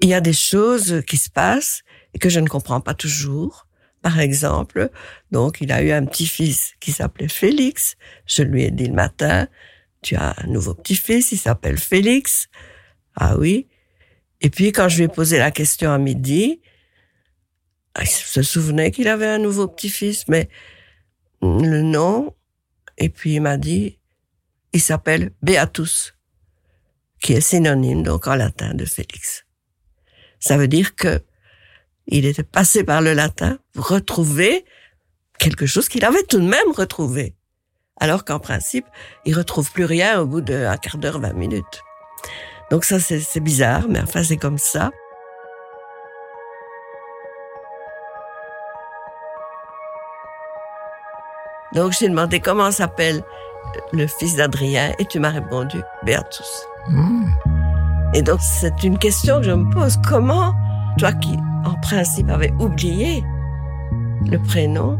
il 0.00 0.10
y 0.10 0.14
a 0.14 0.20
des 0.20 0.34
choses 0.34 1.02
qui 1.06 1.16
se 1.16 1.30
passent 1.30 1.84
et 2.12 2.18
que 2.18 2.28
je 2.28 2.38
ne 2.38 2.48
comprends 2.48 2.82
pas 2.82 2.92
toujours. 2.92 3.67
Par 4.02 4.20
exemple, 4.20 4.90
donc 5.32 5.60
il 5.60 5.72
a 5.72 5.82
eu 5.82 5.90
un 5.90 6.04
petit-fils 6.04 6.74
qui 6.80 6.92
s'appelait 6.92 7.28
Félix. 7.28 7.96
Je 8.26 8.42
lui 8.42 8.62
ai 8.62 8.70
dit 8.70 8.86
le 8.86 8.94
matin, 8.94 9.48
tu 10.02 10.14
as 10.14 10.34
un 10.38 10.46
nouveau 10.46 10.74
petit-fils, 10.74 11.32
il 11.32 11.38
s'appelle 11.38 11.78
Félix. 11.78 12.48
Ah 13.16 13.36
oui. 13.36 13.66
Et 14.40 14.50
puis, 14.50 14.70
quand 14.70 14.88
je 14.88 14.98
lui 14.98 15.04
ai 15.04 15.08
posé 15.08 15.38
la 15.38 15.50
question 15.50 15.90
à 15.90 15.98
midi, 15.98 16.60
ah, 17.94 18.02
il 18.04 18.08
se 18.08 18.42
souvenait 18.42 18.92
qu'il 18.92 19.08
avait 19.08 19.26
un 19.26 19.38
nouveau 19.38 19.66
petit-fils, 19.66 20.28
mais 20.28 20.48
le 21.42 21.82
nom, 21.82 22.34
et 22.96 23.08
puis 23.08 23.34
il 23.34 23.40
m'a 23.40 23.56
dit, 23.56 23.98
il 24.72 24.80
s'appelle 24.80 25.32
Beatus, 25.42 26.14
qui 27.20 27.32
est 27.32 27.40
synonyme, 27.40 28.04
donc 28.04 28.28
en 28.28 28.36
latin, 28.36 28.74
de 28.74 28.84
Félix. 28.84 29.44
Ça 30.38 30.56
veut 30.56 30.68
dire 30.68 30.94
que 30.94 31.20
il 32.08 32.26
était 32.26 32.42
passé 32.42 32.84
par 32.84 33.00
le 33.00 33.12
latin 33.12 33.58
pour 33.74 33.88
retrouver 33.88 34.64
quelque 35.38 35.66
chose 35.66 35.88
qu'il 35.88 36.04
avait 36.04 36.22
tout 36.24 36.40
de 36.40 36.48
même 36.48 36.72
retrouvé. 36.74 37.34
Alors 38.00 38.24
qu'en 38.24 38.38
principe, 38.38 38.86
il 39.24 39.36
retrouve 39.36 39.70
plus 39.72 39.84
rien 39.84 40.20
au 40.20 40.26
bout 40.26 40.40
d'un 40.40 40.76
quart 40.76 40.98
d'heure, 40.98 41.20
vingt 41.20 41.34
minutes. 41.34 41.82
Donc 42.70 42.84
ça, 42.84 42.98
c'est 43.00 43.40
bizarre, 43.40 43.86
mais 43.88 44.00
enfin, 44.00 44.22
c'est 44.22 44.36
comme 44.36 44.58
ça. 44.58 44.90
Donc 51.74 51.92
j'ai 51.92 52.08
demandé 52.08 52.40
comment 52.40 52.70
s'appelle 52.70 53.22
le 53.92 54.06
fils 54.06 54.36
d'Adrien 54.36 54.92
et 54.98 55.04
tu 55.04 55.18
m'as 55.20 55.30
répondu 55.30 55.82
Beatus. 56.04 56.66
Hmm. 56.88 57.26
Et 58.14 58.22
donc 58.22 58.40
c'est 58.40 58.82
une 58.82 58.98
question 58.98 59.38
que 59.38 59.44
je 59.44 59.50
me 59.50 59.70
pose. 59.70 59.98
Comment, 60.08 60.54
toi 60.98 61.12
qui 61.12 61.36
en 61.64 61.74
principe 61.80 62.28
avais 62.30 62.52
oublié 62.58 63.22
le 64.26 64.38
prénom, 64.38 64.98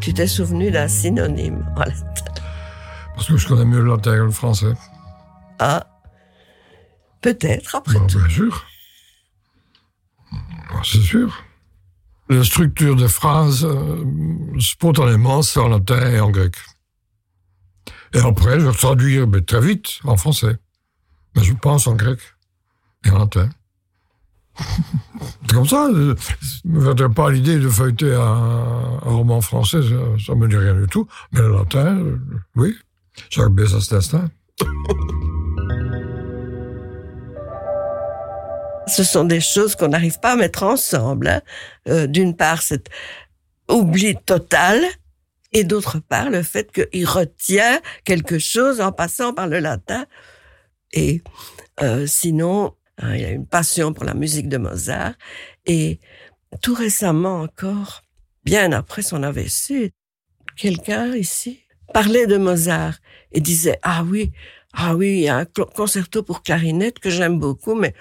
tu 0.00 0.12
t'es 0.14 0.26
souvenu 0.26 0.70
d'un 0.70 0.88
synonyme 0.88 1.64
en 1.76 1.80
latin 1.80 2.42
Parce 3.14 3.28
que 3.28 3.36
je 3.36 3.48
connais 3.48 3.64
mieux 3.64 3.80
le 3.80 3.90
latin 3.90 4.12
que 4.16 4.22
le 4.22 4.30
français. 4.30 4.72
Ah, 5.58 5.86
peut-être 7.20 7.74
après 7.74 7.98
Bon, 7.98 8.06
tout. 8.06 8.18
bien 8.18 8.28
sûr. 8.28 8.66
C'est 10.84 11.00
sûr. 11.00 11.44
La 12.28 12.44
structure 12.44 12.94
des 12.94 13.08
phrases, 13.08 13.64
euh, 13.64 14.04
spontanément, 14.60 15.40
c'est 15.42 15.58
en 15.60 15.68
latin 15.68 16.10
et 16.10 16.20
en 16.20 16.30
grec. 16.30 16.54
Et 18.12 18.18
après, 18.20 18.60
je 18.60 18.68
traduis 18.68 19.26
mais 19.26 19.40
très 19.40 19.60
vite 19.60 19.98
en 20.04 20.16
français. 20.16 20.56
Mais 21.34 21.42
je 21.42 21.54
pense 21.54 21.86
en 21.86 21.94
grec 21.94 22.20
et 23.04 23.10
en 23.10 23.18
latin. 23.18 23.48
C'est 25.46 25.54
comme 25.54 25.66
ça. 25.66 25.88
Je 25.92 26.14
ne 26.64 26.94
me 26.94 27.08
pas 27.08 27.30
l'idée 27.30 27.58
de 27.58 27.68
feuilleter 27.68 28.14
un, 28.14 28.98
roman 29.02 29.40
français, 29.40 29.80
ça 29.82 30.34
ne 30.34 30.38
me 30.38 30.48
dit 30.48 30.56
rien 30.56 30.74
du 30.74 30.86
tout. 30.86 31.06
Mais 31.32 31.40
le 31.40 31.52
latin, 31.52 31.98
euh, 31.98 32.18
oui. 32.56 32.76
Jacques 33.30 33.50
Bessas 33.50 33.88
d'Estaing. 33.90 34.28
Ce 38.86 39.04
sont 39.04 39.24
des 39.24 39.40
choses 39.40 39.76
qu'on 39.76 39.88
n'arrive 39.88 40.18
pas 40.20 40.32
à 40.32 40.36
mettre 40.36 40.62
ensemble. 40.62 41.28
hein. 41.28 41.42
Euh, 41.88 42.06
D'une 42.06 42.36
part, 42.36 42.62
cet 42.62 42.88
oubli 43.68 44.16
total, 44.24 44.82
et 45.52 45.64
d'autre 45.64 45.98
part, 45.98 46.30
le 46.30 46.42
fait 46.42 46.70
qu'il 46.72 47.06
retient 47.06 47.80
quelque 48.04 48.38
chose 48.38 48.80
en 48.80 48.92
passant 48.92 49.32
par 49.32 49.46
le 49.46 49.58
latin. 49.58 50.06
Et 50.92 51.22
euh, 51.82 52.06
sinon, 52.06 52.74
hein, 52.98 53.14
il 53.14 53.24
a 53.24 53.30
une 53.30 53.46
passion 53.46 53.92
pour 53.92 54.04
la 54.04 54.14
musique 54.14 54.48
de 54.48 54.56
Mozart. 54.56 55.14
Et 55.66 56.00
tout 56.62 56.74
récemment 56.74 57.40
encore, 57.42 58.02
bien 58.44 58.72
après 58.72 59.02
son 59.02 59.22
AVC, 59.22 59.92
quelqu'un 60.56 61.14
ici 61.14 61.60
parlait 61.92 62.26
de 62.26 62.36
Mozart 62.36 62.98
et 63.32 63.40
disait 63.40 63.78
ah 63.82 64.04
oui, 64.04 64.32
ah 64.72 64.94
oui, 64.94 65.08
il 65.08 65.20
y 65.20 65.28
a 65.28 65.36
un 65.38 65.44
concerto 65.44 66.22
pour 66.22 66.42
clarinette 66.42 66.98
que 66.98 67.10
j'aime 67.10 67.38
beaucoup, 67.38 67.74
mais 67.74 67.94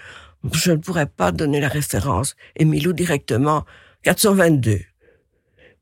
je 0.54 0.72
ne 0.72 0.77
pourrais 0.77 1.08
pas 1.08 1.32
donner 1.32 1.60
la 1.60 1.70
référence. 1.70 2.36
Et 2.56 2.66
Milou 2.66 2.94
directement 2.94 3.66
422. 4.04 4.80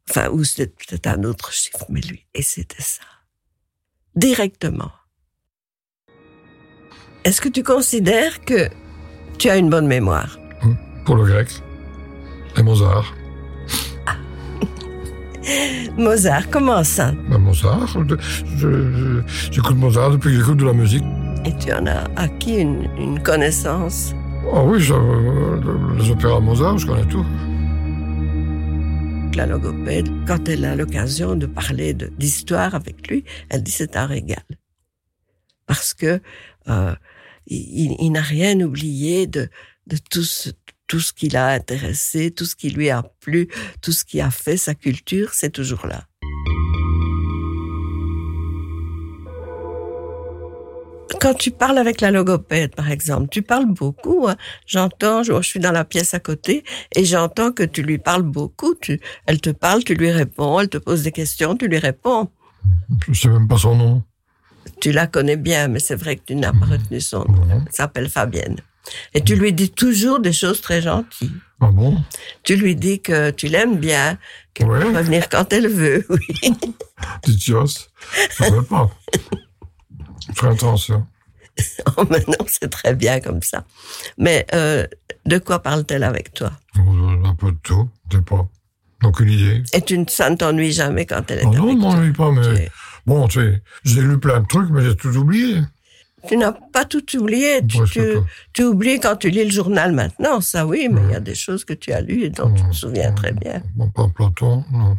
Enfin, 0.10 0.30
ou 0.30 0.44
c'était 0.44 0.68
peut-être 0.68 1.08
un 1.08 1.24
autre 1.24 1.52
chiffre, 1.52 1.86
mais 1.90 2.02
lui, 2.02 2.26
et 2.34 2.44
c'était 2.44 2.82
ça. 2.82 3.04
Directement. 4.16 4.92
Est-ce 7.24 7.42
que 7.42 7.50
tu 7.50 7.64
considères 7.64 8.46
que 8.46 8.70
tu 9.38 9.50
as 9.50 9.58
une 9.58 9.70
bonne 9.70 9.88
mémoire 9.88 10.38
pour 11.06 11.16
le 11.18 11.26
grec 11.26 11.48
et 12.58 12.64
Mozart. 12.64 13.14
Mozart, 15.98 16.50
comment 16.50 16.84
ça? 16.84 17.12
Ben, 17.30 17.38
Mozart, 17.38 17.96
j'écoute 19.52 19.76
Mozart 19.78 20.12
depuis 20.12 20.32
que 20.32 20.38
j'écoute 20.40 20.58
de 20.58 20.66
la 20.66 20.74
musique. 20.74 21.04
Et 21.46 21.56
tu 21.58 21.72
en 21.74 21.86
as 21.86 22.06
acquis 22.16 22.56
une, 22.58 22.90
une 22.98 23.22
connaissance? 23.22 24.14
Ah 24.54 24.64
oui, 24.64 24.80
je- 24.80 24.94
les 25.98 26.10
opéras 26.12 26.40
Mozart, 26.40 26.78
je 26.78 26.88
connais 26.88 27.06
tout. 27.06 27.26
la 29.36 29.46
logopède, 29.46 30.08
quand 30.26 30.48
elle 30.48 30.64
a 30.64 30.78
l'occasion 30.78 31.36
de 31.36 31.46
parler 31.46 31.94
de- 31.94 32.08
d'histoire 32.18 32.74
avec 32.74 33.06
lui, 33.10 33.26
elle 33.50 33.64
dit 33.64 33.72
c'est 33.72 33.98
un 33.98 34.06
régal. 34.06 34.44
Parce 35.68 35.94
que 35.94 36.22
euh, 36.70 36.96
il, 37.48 38.12
n'a 38.12 38.22
rien 38.22 38.60
oublié 38.62 39.28
de, 39.28 39.50
tout 40.10 40.24
ce, 40.24 40.50
tout 40.88 41.00
ce 41.00 41.14
qui 41.14 41.30
l'a 41.30 41.50
intéressé, 41.50 42.32
tout 42.32 42.46
ce 42.46 42.56
qui 42.56 42.70
lui 42.70 42.90
a 42.90 43.04
plu, 43.20 43.48
tout 43.82 43.92
ce 43.92 44.04
qui 44.04 44.22
a 44.22 44.32
fait 44.32 44.58
sa 44.58 44.76
culture, 44.76 45.34
c'est 45.34 45.52
toujours 45.52 45.88
là. 45.88 46.06
Quand 51.22 51.34
tu 51.34 51.52
parles 51.52 51.78
avec 51.78 52.02
la 52.02 52.12
logopède, 52.12 52.76
par 52.76 52.92
exemple, 52.92 53.30
tu 53.30 53.42
parles 53.42 53.66
beaucoup. 53.66 54.28
hein. 54.28 54.36
J'entends, 54.66 55.24
je, 55.24 55.42
suis 55.42 55.60
dans 55.60 55.72
la 55.72 55.86
pièce 55.86 56.14
à 56.14 56.20
côté 56.20 56.64
et 56.96 57.06
j'entends 57.06 57.52
que 57.52 57.64
tu 57.64 57.84
lui 57.84 57.98
parles 57.98 58.24
beaucoup. 58.24 58.76
Elle 59.26 59.42
te 59.42 59.50
parle, 59.50 59.84
tu 59.84 59.96
lui 59.96 60.12
réponds, 60.12 60.60
elle 60.60 60.70
te 60.70 60.78
pose 60.78 61.04
des 61.04 61.12
questions, 61.12 61.56
tu 61.56 61.68
lui 61.68 61.78
réponds. 61.78 62.30
Je 63.10 63.20
sais 63.20 63.30
même 63.30 63.48
pas 63.48 63.58
son 63.58 63.76
nom. 63.76 64.04
Tu 64.82 64.92
la 64.92 65.08
connais 65.08 65.38
bien, 65.38 65.68
mais 65.68 65.80
c'est 65.80 65.96
vrai 65.96 66.16
que 66.16 66.22
tu 66.28 66.36
n'as 66.36 66.52
pas 66.52 66.66
retenu 66.66 67.00
son 67.02 67.20
nom. 67.26 67.46
Non. 67.46 67.64
Elle 67.66 67.72
s'appelle 67.74 68.10
Fabienne. 68.10 68.58
Et 69.14 69.22
tu 69.22 69.36
lui 69.36 69.52
dis 69.54 69.72
toujours 69.72 70.20
des 70.20 70.34
choses 70.34 70.62
très 70.62 70.82
gentilles. 70.82 71.32
Ah 71.62 71.72
bon? 71.72 71.98
Tu 72.44 72.56
lui 72.56 72.76
dis 72.76 73.02
que 73.02 73.32
tu 73.32 73.48
l'aimes 73.48 73.78
bien, 73.78 74.18
qu'elle 74.54 74.68
Ouais. 74.68 74.80
peut 74.82 75.02
venir 75.02 75.28
quand 75.30 75.52
elle 75.54 75.68
veut, 75.68 76.06
oui. 76.10 76.54
Titios 77.24 77.66
Je 78.38 78.44
ne 78.54 78.62
pas. 78.62 78.90
Fais 80.36 80.48
attention. 80.48 81.06
Oh, 81.98 82.04
Maintenant, 82.10 82.46
c'est 82.48 82.70
très 82.70 82.94
bien 82.94 83.22
comme 83.22 83.42
ça. 83.42 83.64
Mais 84.18 84.46
euh, 84.54 84.86
de 85.26 85.38
quoi 85.38 85.60
parle-t-elle 85.64 86.04
avec 86.04 86.34
toi? 86.34 86.52
Un 86.76 87.34
peu 87.36 87.54
de 87.54 87.58
tout, 87.64 87.88
je 88.12 88.18
sais 88.18 88.24
pas. 88.24 88.46
Aucune 89.04 89.30
idée. 89.30 89.64
Et 89.72 89.82
tu 89.82 89.98
ne 89.98 90.04
ça 90.10 90.30
ne 90.30 90.36
t'ennuie 90.36 90.74
jamais 90.74 91.06
quand 91.06 91.32
elle 91.32 91.40
est 91.40 91.46
Oh 91.46 91.54
non, 91.54 91.64
avec 91.70 91.78
non, 91.78 91.92
toi 91.94 92.02
lui 92.02 92.12
pas, 92.12 92.30
Tu 92.30 92.40
mais 92.40 92.64
es- 92.64 92.72
bon, 93.06 93.28
tu 93.28 93.40
sais, 93.40 93.62
j'ai 93.84 94.02
lu 94.02 94.20
plein 94.20 94.42
de 94.42 94.48
trucs, 94.48 94.70
mais 94.70 94.84
j'ai 94.84 94.96
tout 94.96 95.16
oublié. 95.16 95.62
Tu 96.28 96.38
n'as 96.38 96.54
pas 96.54 96.86
tout 96.86 97.04
oublié. 97.18 97.62
Tu, 98.54 98.64
oublies 98.64 99.00
quand 99.00 99.16
tu 99.18 99.30
lis 99.30 99.44
le 99.44 99.52
journal 99.52 99.92
maintenant, 99.92 100.42
ça 100.42 100.66
oui, 100.66 100.88
mais 100.90 101.02
il 101.04 101.12
y 101.12 101.16
a 101.16 101.20
des 101.20 101.36
choses 101.36 101.66
que 101.66 101.74
tu 101.74 101.92
as 101.92 102.02
lues 102.02 102.24
et 102.24 102.30
dont 102.30 102.52
tu 102.52 102.64
te 102.64 102.74
souviens 102.74 103.12
très 103.12 103.32
bien. 103.32 103.62
Bon, 103.76 103.90
pas 103.90 104.08
Platon, 104.10 104.64
non. 104.72 104.98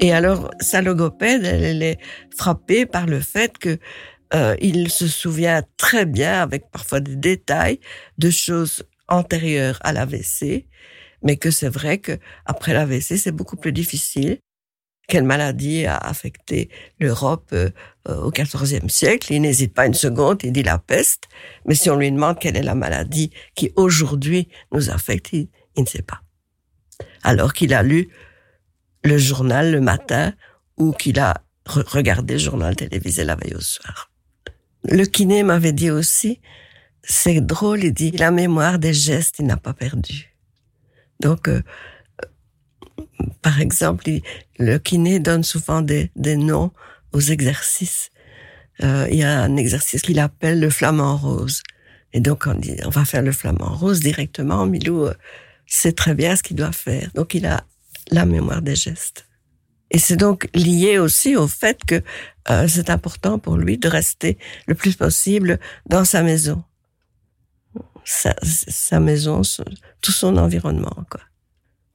Et 0.00 0.12
alors, 0.12 0.50
sa 0.60 0.82
logopède, 0.82 1.44
elle, 1.44 1.64
elle 1.64 1.82
est 1.82 1.98
frappée 2.36 2.84
par 2.84 3.06
le 3.06 3.20
fait 3.20 3.56
que 3.56 3.78
euh, 4.34 4.56
il 4.60 4.90
se 4.90 5.06
souvient 5.06 5.62
très 5.76 6.06
bien, 6.06 6.42
avec 6.42 6.70
parfois 6.70 7.00
des 7.00 7.16
détails, 7.16 7.80
de 8.18 8.30
choses 8.30 8.82
antérieures 9.08 9.78
à 9.82 9.92
l'AVC, 9.92 10.66
mais 11.22 11.36
que 11.36 11.50
c'est 11.50 11.68
vrai 11.68 11.98
que 11.98 12.18
après 12.44 12.72
l'AVC, 12.72 13.16
c'est 13.16 13.32
beaucoup 13.32 13.56
plus 13.56 13.72
difficile. 13.72 14.38
Quelle 15.06 15.24
maladie 15.24 15.84
a 15.84 15.96
affecté 15.98 16.70
l'Europe 16.98 17.50
euh, 17.52 17.70
au 18.06 18.30
XIVe 18.30 18.88
siècle? 18.88 19.32
Il 19.32 19.42
n'hésite 19.42 19.74
pas 19.74 19.86
une 19.86 19.94
seconde, 19.94 20.40
il 20.44 20.52
dit 20.52 20.62
la 20.62 20.78
peste. 20.78 21.28
Mais 21.66 21.74
si 21.74 21.90
on 21.90 21.96
lui 21.96 22.10
demande 22.10 22.38
quelle 22.38 22.56
est 22.56 22.62
la 22.62 22.74
maladie 22.74 23.30
qui 23.54 23.70
aujourd'hui 23.76 24.48
nous 24.72 24.90
affecte, 24.90 25.32
il, 25.32 25.48
ne 25.76 25.84
sait 25.84 26.02
pas. 26.02 26.22
Alors 27.22 27.52
qu'il 27.52 27.74
a 27.74 27.82
lu 27.82 28.08
le 29.02 29.18
journal 29.18 29.72
le 29.72 29.80
matin 29.80 30.32
ou 30.78 30.92
qu'il 30.92 31.18
a 31.20 31.42
re- 31.66 31.86
regardé 31.86 32.34
le 32.34 32.40
journal 32.40 32.74
télévisé 32.74 33.24
la 33.24 33.36
veille 33.36 33.54
au 33.54 33.60
soir. 33.60 34.10
Le 34.84 35.04
kiné 35.04 35.42
m'avait 35.42 35.72
dit 35.72 35.90
aussi, 35.90 36.40
c'est 37.06 37.40
drôle, 37.40 37.84
il 37.84 37.92
dit, 37.92 38.10
la 38.12 38.30
mémoire 38.30 38.78
des 38.78 38.94
gestes, 38.94 39.36
il 39.38 39.46
n'a 39.46 39.56
pas 39.56 39.74
perdu. 39.74 40.34
Donc, 41.20 41.48
euh, 41.48 41.62
par 43.42 43.60
exemple, 43.60 44.04
le 44.58 44.78
kiné 44.78 45.20
donne 45.20 45.44
souvent 45.44 45.82
des, 45.82 46.10
des 46.16 46.36
noms 46.36 46.72
aux 47.12 47.20
exercices. 47.20 48.10
Euh, 48.82 49.06
il 49.10 49.18
y 49.18 49.22
a 49.22 49.42
un 49.42 49.56
exercice 49.56 50.02
qu'il 50.02 50.18
appelle 50.18 50.60
le 50.60 50.70
flamant 50.70 51.16
rose. 51.16 51.62
Et 52.12 52.20
donc, 52.20 52.46
on 52.46 52.54
dit, 52.54 52.76
on 52.84 52.90
va 52.90 53.04
faire 53.04 53.22
le 53.22 53.32
flamant 53.32 53.74
rose 53.74 54.00
directement. 54.00 54.66
Milou 54.66 55.06
euh, 55.06 55.14
sait 55.66 55.92
très 55.92 56.14
bien 56.14 56.36
ce 56.36 56.42
qu'il 56.42 56.56
doit 56.56 56.72
faire. 56.72 57.10
Donc, 57.14 57.34
il 57.34 57.46
a 57.46 57.64
la 58.10 58.26
mémoire 58.26 58.62
des 58.62 58.76
gestes. 58.76 59.26
Et 59.90 59.98
c'est 59.98 60.16
donc 60.16 60.48
lié 60.54 60.98
aussi 60.98 61.36
au 61.36 61.46
fait 61.46 61.84
que 61.84 62.02
euh, 62.50 62.66
c'est 62.68 62.90
important 62.90 63.38
pour 63.38 63.56
lui 63.56 63.78
de 63.78 63.88
rester 63.88 64.38
le 64.66 64.74
plus 64.74 64.96
possible 64.96 65.60
dans 65.86 66.04
sa 66.04 66.22
maison. 66.22 66.64
Sa, 68.04 69.00
maison, 69.00 69.42
tout 70.00 70.12
son 70.12 70.36
environnement, 70.36 71.04
quoi. 71.10 71.20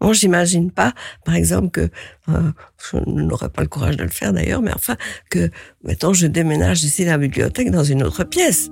Moi, 0.01 0.13
j'imagine 0.13 0.71
pas, 0.71 0.93
par 1.25 1.35
exemple, 1.35 1.71
que 1.71 1.89
euh, 2.29 2.51
je 2.89 2.97
n'aurais 3.05 3.49
pas 3.49 3.63
le 3.63 3.67
courage 3.67 3.97
de 3.97 4.03
le 4.03 4.09
faire 4.09 4.31
d'ailleurs, 4.31 4.61
mais 4.61 4.73
enfin 4.73 4.95
que, 5.29 5.51
mettons, 5.83 6.13
je 6.13 6.25
déménage 6.25 6.83
ici 6.83 7.03
la 7.03 7.17
bibliothèque 7.17 7.69
dans 7.69 7.83
une 7.83 8.03
autre 8.03 8.23
pièce. 8.23 8.69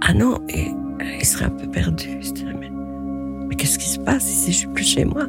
Ah 0.00 0.14
non, 0.14 0.40
euh, 0.50 1.14
il 1.20 1.24
serait 1.24 1.44
un 1.44 1.50
peu 1.50 1.70
perdu. 1.70 2.08
Mais 3.48 3.54
qu'est-ce 3.54 3.78
qui 3.78 3.88
se 3.88 4.00
passe 4.00 4.28
ici? 4.28 4.52
Je 4.52 4.58
suis 4.58 4.68
plus 4.68 4.84
chez 4.84 5.04
moi. 5.04 5.26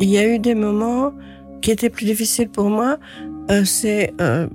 Il 0.00 0.08
y 0.08 0.18
a 0.18 0.26
eu 0.26 0.38
des 0.38 0.54
moments 0.54 1.12
qui 1.60 1.70
étaient 1.70 1.90
plus 1.90 2.04
difficiles 2.04 2.48
pour 2.48 2.70
moi 2.70 2.98
euh, 3.50 3.64
c'est 3.64 4.12
euh, 4.20 4.48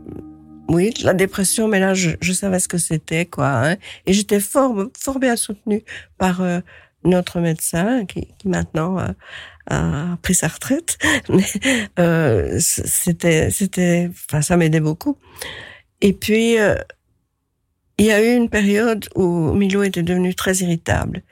oui 0.70 0.94
la 1.04 1.14
dépression, 1.14 1.68
mais 1.68 1.80
là 1.80 1.94
je, 1.94 2.12
je 2.22 2.34
savais 2.34 2.60
ce 2.60 2.68
que 2.68 2.78
c'était 2.78 3.26
quoi, 3.26 3.48
hein. 3.48 3.76
et 4.06 4.14
j'étais 4.14 4.40
fort 4.40 4.76
fort 4.98 5.20
bien 5.20 5.36
soutenue 5.36 5.84
par 6.18 6.42
euh, 6.42 6.60
notre 7.04 7.40
médecin 7.40 8.06
qui, 8.06 8.28
qui 8.38 8.48
maintenant 8.48 9.00
euh, 9.00 9.08
a 9.68 10.18
pris 10.22 10.36
sa 10.36 10.48
retraite. 10.48 10.98
Euh, 12.00 12.58
c'était 12.60 13.50
c'était, 13.52 14.10
enfin 14.10 14.42
ça 14.42 14.58
m'aidait 14.58 14.80
beaucoup. 14.80 15.18
Et 16.02 16.14
puis 16.14 16.58
euh, 16.60 16.76
il 17.98 18.06
y 18.06 18.12
a 18.12 18.22
eu 18.22 18.36
une 18.36 18.50
période 18.50 19.08
où 19.16 19.54
Milo 19.54 19.84
était 19.84 20.04
devenu 20.04 20.34
très 20.34 20.56
irritable, 20.58 21.24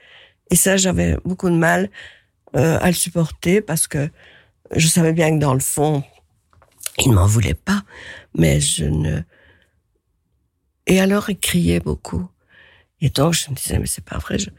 et 0.52 0.56
ça 0.56 0.78
j'avais 0.78 1.18
beaucoup 1.26 1.50
de 1.50 1.56
mal 1.56 1.90
à 2.54 2.88
le 2.88 2.94
supporter 2.94 3.62
parce 3.62 3.88
que 3.88 4.10
je 4.76 4.88
savais 4.88 5.14
bien 5.14 5.32
que 5.32 5.40
dans 5.40 5.54
le 5.54 5.62
fond 5.62 6.04
il 7.02 7.10
ne 7.10 7.16
m'en 7.16 7.26
voulait 7.26 7.56
pas, 7.56 7.84
mais 8.36 8.60
je 8.62 8.86
ne. 8.86 9.22
Et 10.88 11.00
alors 11.00 11.30
il 11.30 11.40
criait 11.40 11.80
beaucoup. 11.80 12.30
Et 13.02 13.10
donc 13.10 13.34
je 13.34 13.50
me 13.50 13.56
disais 13.56 13.80
mais 13.80 13.88
c'est 13.88 14.06
pas 14.06 14.20
vrai. 14.20 14.38
Je... 14.38 14.50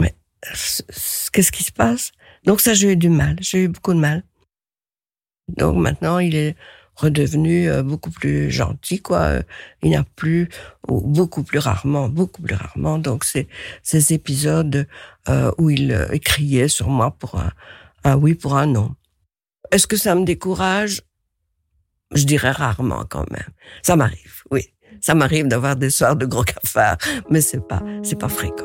Mais 0.00 0.14
qu'est-ce 1.32 1.52
qui 1.52 1.64
se 1.64 1.72
passe? 1.72 2.12
Donc 2.44 2.60
ça 2.60 2.74
j'ai 2.74 2.92
eu 2.92 2.96
du 2.96 3.08
mal, 3.08 3.36
j'ai 3.40 3.64
eu 3.64 3.68
beaucoup 3.68 3.94
de 3.94 3.98
mal. 3.98 4.22
Donc 5.48 5.76
maintenant 5.76 6.18
il 6.18 6.36
est 6.36 6.56
redevenu 6.94 7.68
euh, 7.68 7.82
beaucoup 7.82 8.10
plus 8.10 8.50
gentil 8.50 9.02
quoi. 9.02 9.40
Il 9.82 9.90
n'y 9.90 9.96
a 9.96 10.04
plus 10.04 10.48
ou 10.88 11.00
beaucoup 11.00 11.42
plus 11.42 11.58
rarement, 11.58 12.08
beaucoup 12.08 12.42
plus 12.42 12.54
rarement. 12.54 12.98
Donc 12.98 13.24
c'est 13.24 13.48
ces 13.82 14.12
épisodes 14.12 14.86
euh, 15.28 15.50
où 15.58 15.70
il, 15.70 15.92
euh, 15.92 16.16
criait 16.18 16.68
sur 16.68 16.88
moi 16.88 17.10
pour 17.10 17.40
un 18.04 18.16
oui 18.16 18.34
pour 18.34 18.56
un 18.56 18.66
non. 18.66 18.94
Est-ce 19.72 19.88
que 19.88 19.96
ça 19.96 20.14
me 20.14 20.24
décourage? 20.24 21.02
Je 22.14 22.24
dirais 22.24 22.52
rarement 22.52 23.04
quand 23.08 23.28
même. 23.30 23.48
Ça 23.82 23.96
m'arrive, 23.96 24.42
oui. 24.50 24.62
Ça 25.00 25.14
m'arrive 25.14 25.48
d'avoir 25.48 25.76
des 25.76 25.90
soirs 25.90 26.16
de 26.16 26.24
gros 26.24 26.44
cafards, 26.44 26.96
mais 27.30 27.40
c'est 27.40 27.66
pas, 27.66 27.82
c'est 28.02 28.18
pas 28.18 28.28
fréquent. 28.28 28.64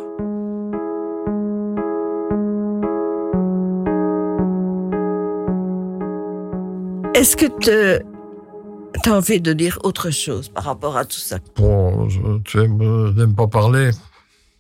Est-ce 7.13 7.35
que 7.35 7.45
tu 7.59 9.09
as 9.09 9.13
envie 9.13 9.41
de 9.41 9.53
dire 9.53 9.77
autre 9.83 10.11
chose 10.11 10.49
par 10.49 10.63
rapport 10.63 10.95
à 10.95 11.05
tout 11.05 11.17
ça? 11.17 11.37
Bon, 11.55 12.07
tu 12.07 12.59
sais, 12.59 12.67
je 12.67 13.11
n'aime 13.19 13.35
pas 13.35 13.47
parler, 13.47 13.91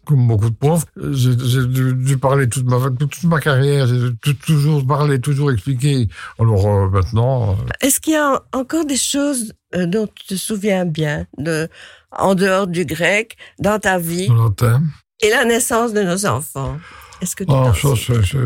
comme 0.05 0.27
beaucoup 0.27 0.49
de 0.49 0.55
profs. 0.55 0.85
J'ai 1.11 1.31
j'ai 1.37 1.65
dû, 1.67 1.93
dû 1.93 2.17
parler 2.17 2.49
toute 2.49 2.65
ma, 2.65 2.77
toute 2.89 3.23
ma 3.23 3.39
carrière, 3.39 3.87
j'ai 3.87 4.35
toujours 4.35 4.85
parlé, 4.85 5.19
toujours 5.21 5.51
expliqué. 5.51 6.07
Alors 6.39 6.65
euh, 6.67 6.89
maintenant, 6.89 7.51
euh, 7.51 7.55
Est-ce 7.81 7.99
qu'il 7.99 8.13
y 8.13 8.17
a 8.17 8.41
encore 8.53 8.85
des 8.85 8.97
choses 8.97 9.53
euh, 9.75 9.85
dont 9.85 10.07
tu 10.07 10.25
te 10.25 10.35
souviens 10.35 10.85
bien, 10.85 11.25
de, 11.37 11.69
en 12.11 12.35
dehors 12.35 12.67
du 12.67 12.85
grec, 12.85 13.37
dans 13.59 13.79
ta 13.79 13.97
vie 13.99 14.27
l'entend. 14.27 14.81
et 15.21 15.29
la 15.29 15.45
naissance 15.45 15.93
de 15.93 16.01
nos 16.01 16.25
enfants? 16.25 16.77
Est-ce 17.21 17.35
que 17.35 17.43
tu 17.43 17.51
Ah, 17.53 17.71
ça, 17.79 17.89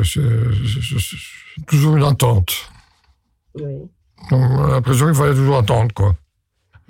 c'est- 0.03 0.19
toujours 1.67 1.95
une 1.95 2.03
attente. 2.03 2.53
Oui. 3.55 3.63
Donc, 4.29 4.41
on 4.51 4.63
a 4.65 4.69
l'impression 4.71 5.05
qu'il 5.05 5.15
fallait 5.15 5.33
toujours 5.33 5.57
attendre, 5.57 5.93
quoi. 5.93 6.13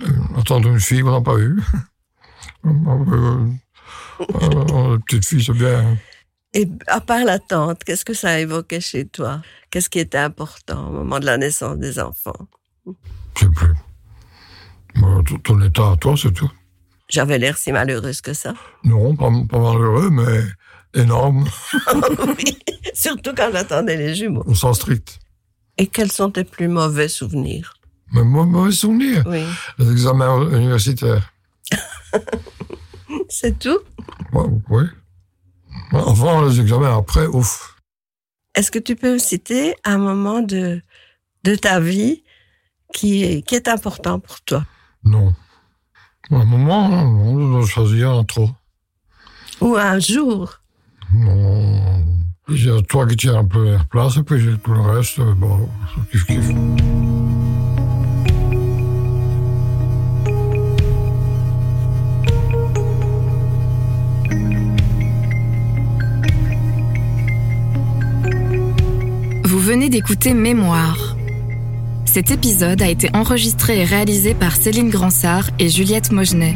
Euh, 0.01 0.05
Attendre 0.39 0.67
une 0.69 0.79
fille, 0.79 1.03
on 1.03 1.11
n'a 1.11 1.21
pas 1.21 1.37
eu. 1.37 1.61
Euh, 4.19 4.97
petite 4.99 5.25
fille, 5.25 5.43
c'est 5.43 5.53
bien. 5.53 5.97
Et 6.53 6.67
à 6.87 7.01
part 7.01 7.25
l'attente, 7.25 7.83
qu'est-ce 7.83 8.05
que 8.05 8.13
ça 8.13 8.29
a 8.29 8.39
évoqué 8.39 8.79
chez 8.79 9.05
toi? 9.05 9.41
Qu'est-ce 9.69 9.89
qui 9.89 9.99
était 9.99 10.17
important 10.17 10.87
au 10.87 10.91
moment 10.91 11.19
de 11.19 11.25
la 11.25 11.37
naissance 11.37 11.77
des 11.77 11.99
enfants? 11.99 12.47
Je 12.85 12.91
sais 13.41 13.49
plus. 13.49 13.73
Bon, 14.95 15.21
ton- 15.23 15.61
état 15.61 15.91
à 15.91 15.97
toi, 15.97 16.15
c'est 16.17 16.31
tout. 16.31 16.49
J'avais 17.09 17.37
l'air 17.37 17.57
si 17.57 17.71
malheureuse 17.73 18.21
que 18.21 18.33
ça. 18.33 18.53
Non, 18.85 19.15
pas, 19.15 19.29
pas 19.49 19.59
malheureux, 19.59 20.09
mais 20.09 20.43
énorme, 20.93 21.45
oui, 22.37 22.57
surtout 22.93 23.31
quand 23.35 23.49
j'attendais 23.51 23.97
les 23.97 24.15
jumeaux. 24.15 24.43
au 24.47 24.55
sens 24.55 24.77
strict. 24.77 25.19
Et 25.77 25.87
quels 25.87 26.11
sont 26.11 26.31
tes 26.31 26.45
plus 26.45 26.69
mauvais 26.69 27.09
souvenirs? 27.09 27.73
Moi, 28.11 28.45
mauvais 28.45 28.71
souvenir. 28.71 29.23
Oui, 29.27 29.43
Les 29.77 29.91
examens 29.91 30.49
universitaires. 30.57 31.33
c'est 33.35 33.59
tout? 33.59 33.79
Ouais, 34.31 34.45
oui. 34.69 34.83
Avant, 35.91 36.45
les 36.45 36.61
examens, 36.61 36.97
après, 36.97 37.27
ouf. 37.27 37.75
Est-ce 38.53 38.71
que 38.71 38.79
tu 38.79 38.95
peux 38.95 39.13
me 39.13 39.17
citer 39.19 39.75
un 39.83 39.97
moment 39.97 40.41
de, 40.41 40.81
de 41.43 41.55
ta 41.55 41.81
vie 41.81 42.23
qui 42.93 43.23
est, 43.23 43.41
qui 43.41 43.55
est 43.55 43.67
important 43.67 44.19
pour 44.19 44.39
toi? 44.41 44.65
Non. 45.03 45.33
À 46.31 46.35
un 46.35 46.45
moment, 46.45 46.87
on 46.87 47.51
doit 47.51 47.65
choisir 47.67 48.11
un 48.11 48.23
trop. 48.23 48.49
Ou 49.59 49.75
un 49.75 49.99
jour? 49.99 50.61
Non. 51.13 52.05
Il 52.47 52.65
y 52.65 52.69
a 52.69 52.81
toi 52.81 53.05
qui 53.05 53.17
tiens 53.17 53.39
un 53.39 53.45
peu 53.45 53.71
la 53.71 53.83
place, 53.83 54.17
et 54.17 54.23
puis 54.23 54.39
j'ai 54.39 54.57
tout 54.57 54.73
le 54.73 54.81
reste, 54.81 55.19
euh, 55.19 55.33
bon, 55.33 55.69
kiff 56.09 56.25
venez 69.65 69.89
d'écouter 69.89 70.35
Mémoire. 70.35 71.17
Cet 72.05 72.29
épisode 72.29 72.83
a 72.83 72.87
été 72.87 73.09
enregistré 73.15 73.79
et 73.79 73.83
réalisé 73.83 74.35
par 74.35 74.55
Céline 74.55 74.91
Gransart 74.91 75.49
et 75.57 75.69
Juliette 75.69 76.11
Mogenet. 76.11 76.55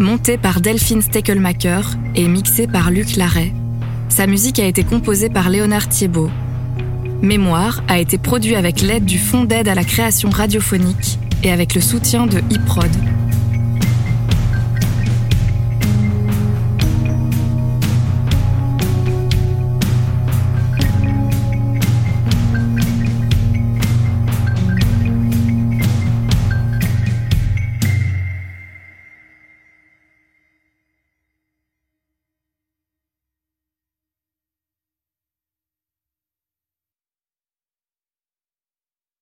Monté 0.00 0.36
par 0.36 0.60
Delphine 0.60 1.00
Steckelmacher 1.00 1.82
et 2.16 2.26
mixé 2.26 2.66
par 2.66 2.90
Luc 2.90 3.14
Larrey. 3.14 3.52
Sa 4.08 4.26
musique 4.26 4.58
a 4.58 4.66
été 4.66 4.82
composée 4.82 5.28
par 5.28 5.48
Léonard 5.48 5.88
Thiebaud. 5.88 6.28
Mémoire 7.22 7.84
a 7.86 8.00
été 8.00 8.18
produit 8.18 8.56
avec 8.56 8.80
l'aide 8.80 9.04
du 9.04 9.18
Fonds 9.20 9.44
d'aide 9.44 9.68
à 9.68 9.76
la 9.76 9.84
création 9.84 10.28
radiophonique 10.28 11.20
et 11.44 11.52
avec 11.52 11.76
le 11.76 11.80
soutien 11.80 12.26
de 12.26 12.40
iProd. 12.50 12.90